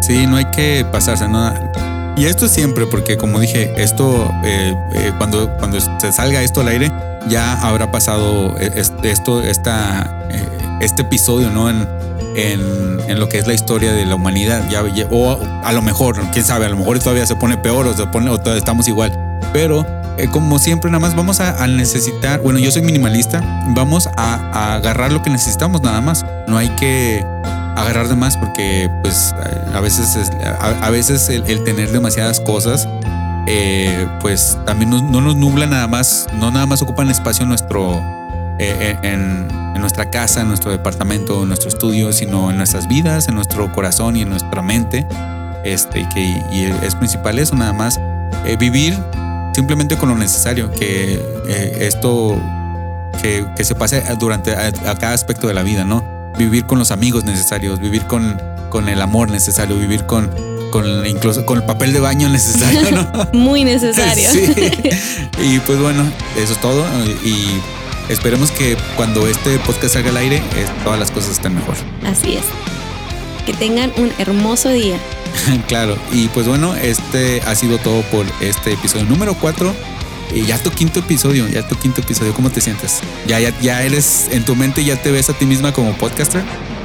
Sí, 0.00 0.26
no 0.26 0.36
hay 0.36 0.46
que 0.46 0.86
pasarse, 0.90 1.28
nada. 1.28 2.14
Y 2.16 2.26
esto 2.26 2.46
siempre, 2.46 2.86
porque 2.86 3.16
como 3.16 3.40
dije, 3.40 3.74
esto, 3.76 4.30
eh, 4.44 4.74
eh, 4.94 5.12
cuando, 5.18 5.50
cuando 5.58 5.78
se 5.80 6.12
salga 6.12 6.42
esto 6.42 6.60
al 6.60 6.68
aire, 6.68 6.92
ya 7.28 7.54
habrá 7.60 7.90
pasado 7.90 8.56
eh, 8.58 8.70
esto, 9.02 9.42
esta, 9.42 10.28
este 10.80 11.02
episodio, 11.02 11.50
¿no? 11.50 11.68
En, 11.68 11.86
en, 12.34 13.18
lo 13.18 13.28
que 13.28 13.38
es 13.38 13.46
la 13.46 13.54
historia 13.54 13.92
de 13.92 14.04
la 14.06 14.14
humanidad. 14.14 14.68
Ya, 14.70 14.82
o 15.10 15.38
a 15.62 15.72
lo 15.72 15.82
mejor, 15.82 16.20
quién 16.32 16.44
sabe, 16.44 16.66
a 16.66 16.68
lo 16.68 16.76
mejor 16.76 16.98
todavía 16.98 17.26
se 17.26 17.36
pone 17.36 17.56
peor 17.56 17.86
o, 17.86 17.94
se 17.94 18.06
pone, 18.06 18.30
o 18.30 18.38
todavía 18.38 18.58
estamos 18.58 18.88
igual. 18.88 19.12
Pero 19.52 19.86
eh, 20.18 20.28
como 20.30 20.58
siempre, 20.58 20.90
nada 20.90 21.00
más 21.00 21.16
vamos 21.16 21.40
a, 21.40 21.66
necesitar, 21.66 22.40
bueno, 22.40 22.58
yo 22.58 22.70
soy 22.70 22.82
minimalista, 22.82 23.40
vamos 23.68 24.08
a, 24.16 24.74
agarrar 24.74 25.12
lo 25.12 25.22
que 25.22 25.30
necesitamos 25.30 25.82
nada 25.82 26.00
más. 26.00 26.24
No 26.46 26.56
hay 26.56 26.68
que 26.70 27.24
agarrar 27.76 28.08
de 28.08 28.16
más 28.16 28.36
porque 28.36 28.90
pues 29.02 29.34
a 29.74 29.80
veces, 29.80 30.30
a, 30.60 30.90
veces 30.90 31.28
el, 31.28 31.64
tener 31.64 31.90
demasiadas 31.90 32.38
cosas 32.38 32.88
eh, 33.46 34.06
pues 34.20 34.56
también 34.64 34.90
no 34.90 35.20
nos 35.20 35.36
nubla 35.36 35.66
nada 35.66 35.86
más, 35.86 36.26
no 36.34 36.50
nada 36.50 36.66
más 36.66 36.80
ocupan 36.82 37.10
espacio 37.10 37.42
en 37.42 37.50
nuestro, 37.50 38.00
eh, 38.70 38.98
en, 39.02 39.48
nuestra 39.80 40.10
casa, 40.10 40.40
en 40.40 40.48
nuestro 40.48 40.70
departamento, 40.70 41.42
en 41.42 41.48
nuestro 41.48 41.68
estudio, 41.68 42.10
sino 42.10 42.50
en 42.50 42.56
nuestras 42.56 42.88
vidas, 42.88 43.28
en 43.28 43.34
nuestro 43.34 43.70
corazón 43.70 44.16
y 44.16 44.22
en 44.22 44.30
nuestra 44.30 44.62
mente. 44.62 45.06
Este, 45.62 46.00
y 46.00 46.08
que 46.08 46.20
y 46.50 46.64
es 46.82 46.94
principal 46.94 47.38
eso, 47.38 47.54
nada 47.54 47.74
más 47.74 48.00
eh, 48.46 48.56
vivir 48.58 48.94
simplemente 49.54 49.96
con 49.96 50.08
lo 50.08 50.16
necesario, 50.16 50.70
que 50.70 51.14
eh, 51.48 51.76
esto 51.80 52.40
que, 53.22 53.46
que, 53.56 53.64
se 53.64 53.74
pase 53.74 54.02
durante 54.18 54.52
a, 54.52 54.72
cada 54.72 55.12
aspecto 55.12 55.46
de 55.46 55.54
la 55.54 55.62
vida, 55.62 55.84
¿no? 55.84 56.04
Vivir 56.36 56.66
con 56.66 56.78
los 56.78 56.90
amigos 56.90 57.24
necesarios, 57.24 57.78
vivir 57.78 58.02
con, 58.06 58.40
con 58.70 58.88
el 58.88 59.00
amor 59.00 59.30
necesario, 59.30 59.78
vivir 59.78 60.04
con, 60.04 60.30
con 60.72 61.06
incluso 61.06 61.46
con 61.46 61.58
el 61.58 61.64
papel 61.64 61.92
de 61.92 62.00
baño 62.00 62.28
necesario, 62.28 62.90
¿no? 62.90 63.28
Muy 63.32 63.64
necesario. 63.64 64.28
sí. 64.32 64.52
Y 65.40 65.60
pues 65.60 65.78
bueno, 65.78 66.04
eso 66.36 66.52
es 66.52 66.60
todo. 66.60 66.84
Y 67.24 67.60
Esperemos 68.08 68.50
que 68.50 68.76
cuando 68.96 69.26
este 69.26 69.58
podcast 69.60 69.94
salga 69.94 70.10
al 70.10 70.16
aire, 70.18 70.36
eh, 70.36 70.66
todas 70.84 70.98
las 70.98 71.10
cosas 71.10 71.32
estén 71.32 71.54
mejor. 71.54 71.74
Así 72.04 72.34
es. 72.34 72.44
Que 73.46 73.52
tengan 73.54 73.92
un 73.96 74.12
hermoso 74.18 74.70
día. 74.70 74.98
claro, 75.68 75.96
y 76.12 76.28
pues 76.28 76.46
bueno, 76.46 76.74
este 76.74 77.42
ha 77.46 77.54
sido 77.54 77.78
todo 77.78 78.02
por 78.02 78.26
este 78.40 78.72
episodio 78.72 79.04
número 79.06 79.34
4. 79.34 79.74
Y 80.34 80.46
ya 80.46 80.58
tu 80.58 80.70
quinto 80.70 81.00
episodio, 81.00 81.46
ya 81.48 81.66
tu 81.68 81.76
quinto 81.76 82.00
episodio, 82.00 82.34
¿cómo 82.34 82.50
te 82.50 82.60
sientes? 82.60 83.00
¿Ya, 83.26 83.38
ya, 83.38 83.52
ya 83.60 83.82
eres 83.82 84.28
en 84.32 84.44
tu 84.44 84.56
mente, 84.56 84.84
ya 84.84 85.00
te 85.00 85.12
ves 85.12 85.30
a 85.30 85.32
ti 85.34 85.46
misma 85.46 85.72
como 85.72 85.92
podcaster? 85.92 86.42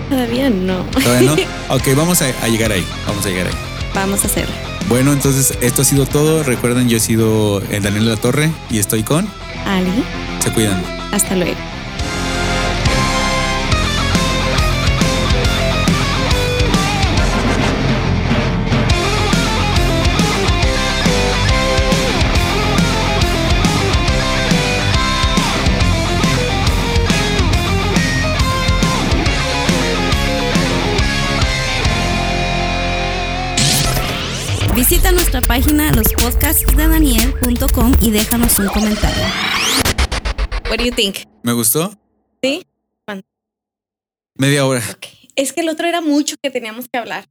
Todavía 0.09 0.49
no. 0.49 0.83
Todavía 0.85 1.31
no. 1.31 1.35
Ok, 1.75 1.95
vamos 1.95 2.21
a, 2.21 2.27
a 2.43 2.47
llegar 2.47 2.71
ahí. 2.71 2.85
Vamos 3.07 3.25
a 3.25 3.29
llegar 3.29 3.47
ahí. 3.47 3.53
Vamos 3.95 4.23
a 4.23 4.27
hacerlo. 4.27 4.53
Bueno, 4.87 5.13
entonces 5.13 5.57
esto 5.61 5.81
ha 5.81 5.85
sido 5.85 6.05
todo. 6.05 6.43
Recuerden, 6.43 6.89
yo 6.89 6.97
he 6.97 6.99
sido 6.99 7.59
Daniel 7.59 8.05
de 8.05 8.11
la 8.11 8.17
Torre 8.17 8.51
y 8.69 8.77
estoy 8.79 9.03
con. 9.03 9.27
Ali, 9.65 10.03
Se 10.43 10.51
cuidan. 10.51 10.98
Hasta 11.11 11.35
luego. 11.35 11.57
Visita 34.75 35.11
nuestra 35.11 35.41
página 35.41 35.91
lospodcastsdedaniel.com 35.91 37.95
y 38.01 38.11
déjanos 38.11 38.57
un 38.59 38.67
comentario. 38.67 39.23
What 40.69 40.77
do 40.77 40.85
you 40.85 40.91
think? 40.91 41.25
¿Me 41.41 41.51
gustó? 41.53 41.91
¿Sí? 42.43 42.63
Media 44.35 44.67
hora. 44.67 44.83
Ok. 44.91 45.07
Es 45.35 45.51
que 45.51 45.61
el 45.61 45.69
otro 45.69 45.87
era 45.87 45.99
mucho 45.99 46.35
que 46.41 46.51
teníamos 46.51 46.87
que 46.87 46.99
hablar. 46.99 47.25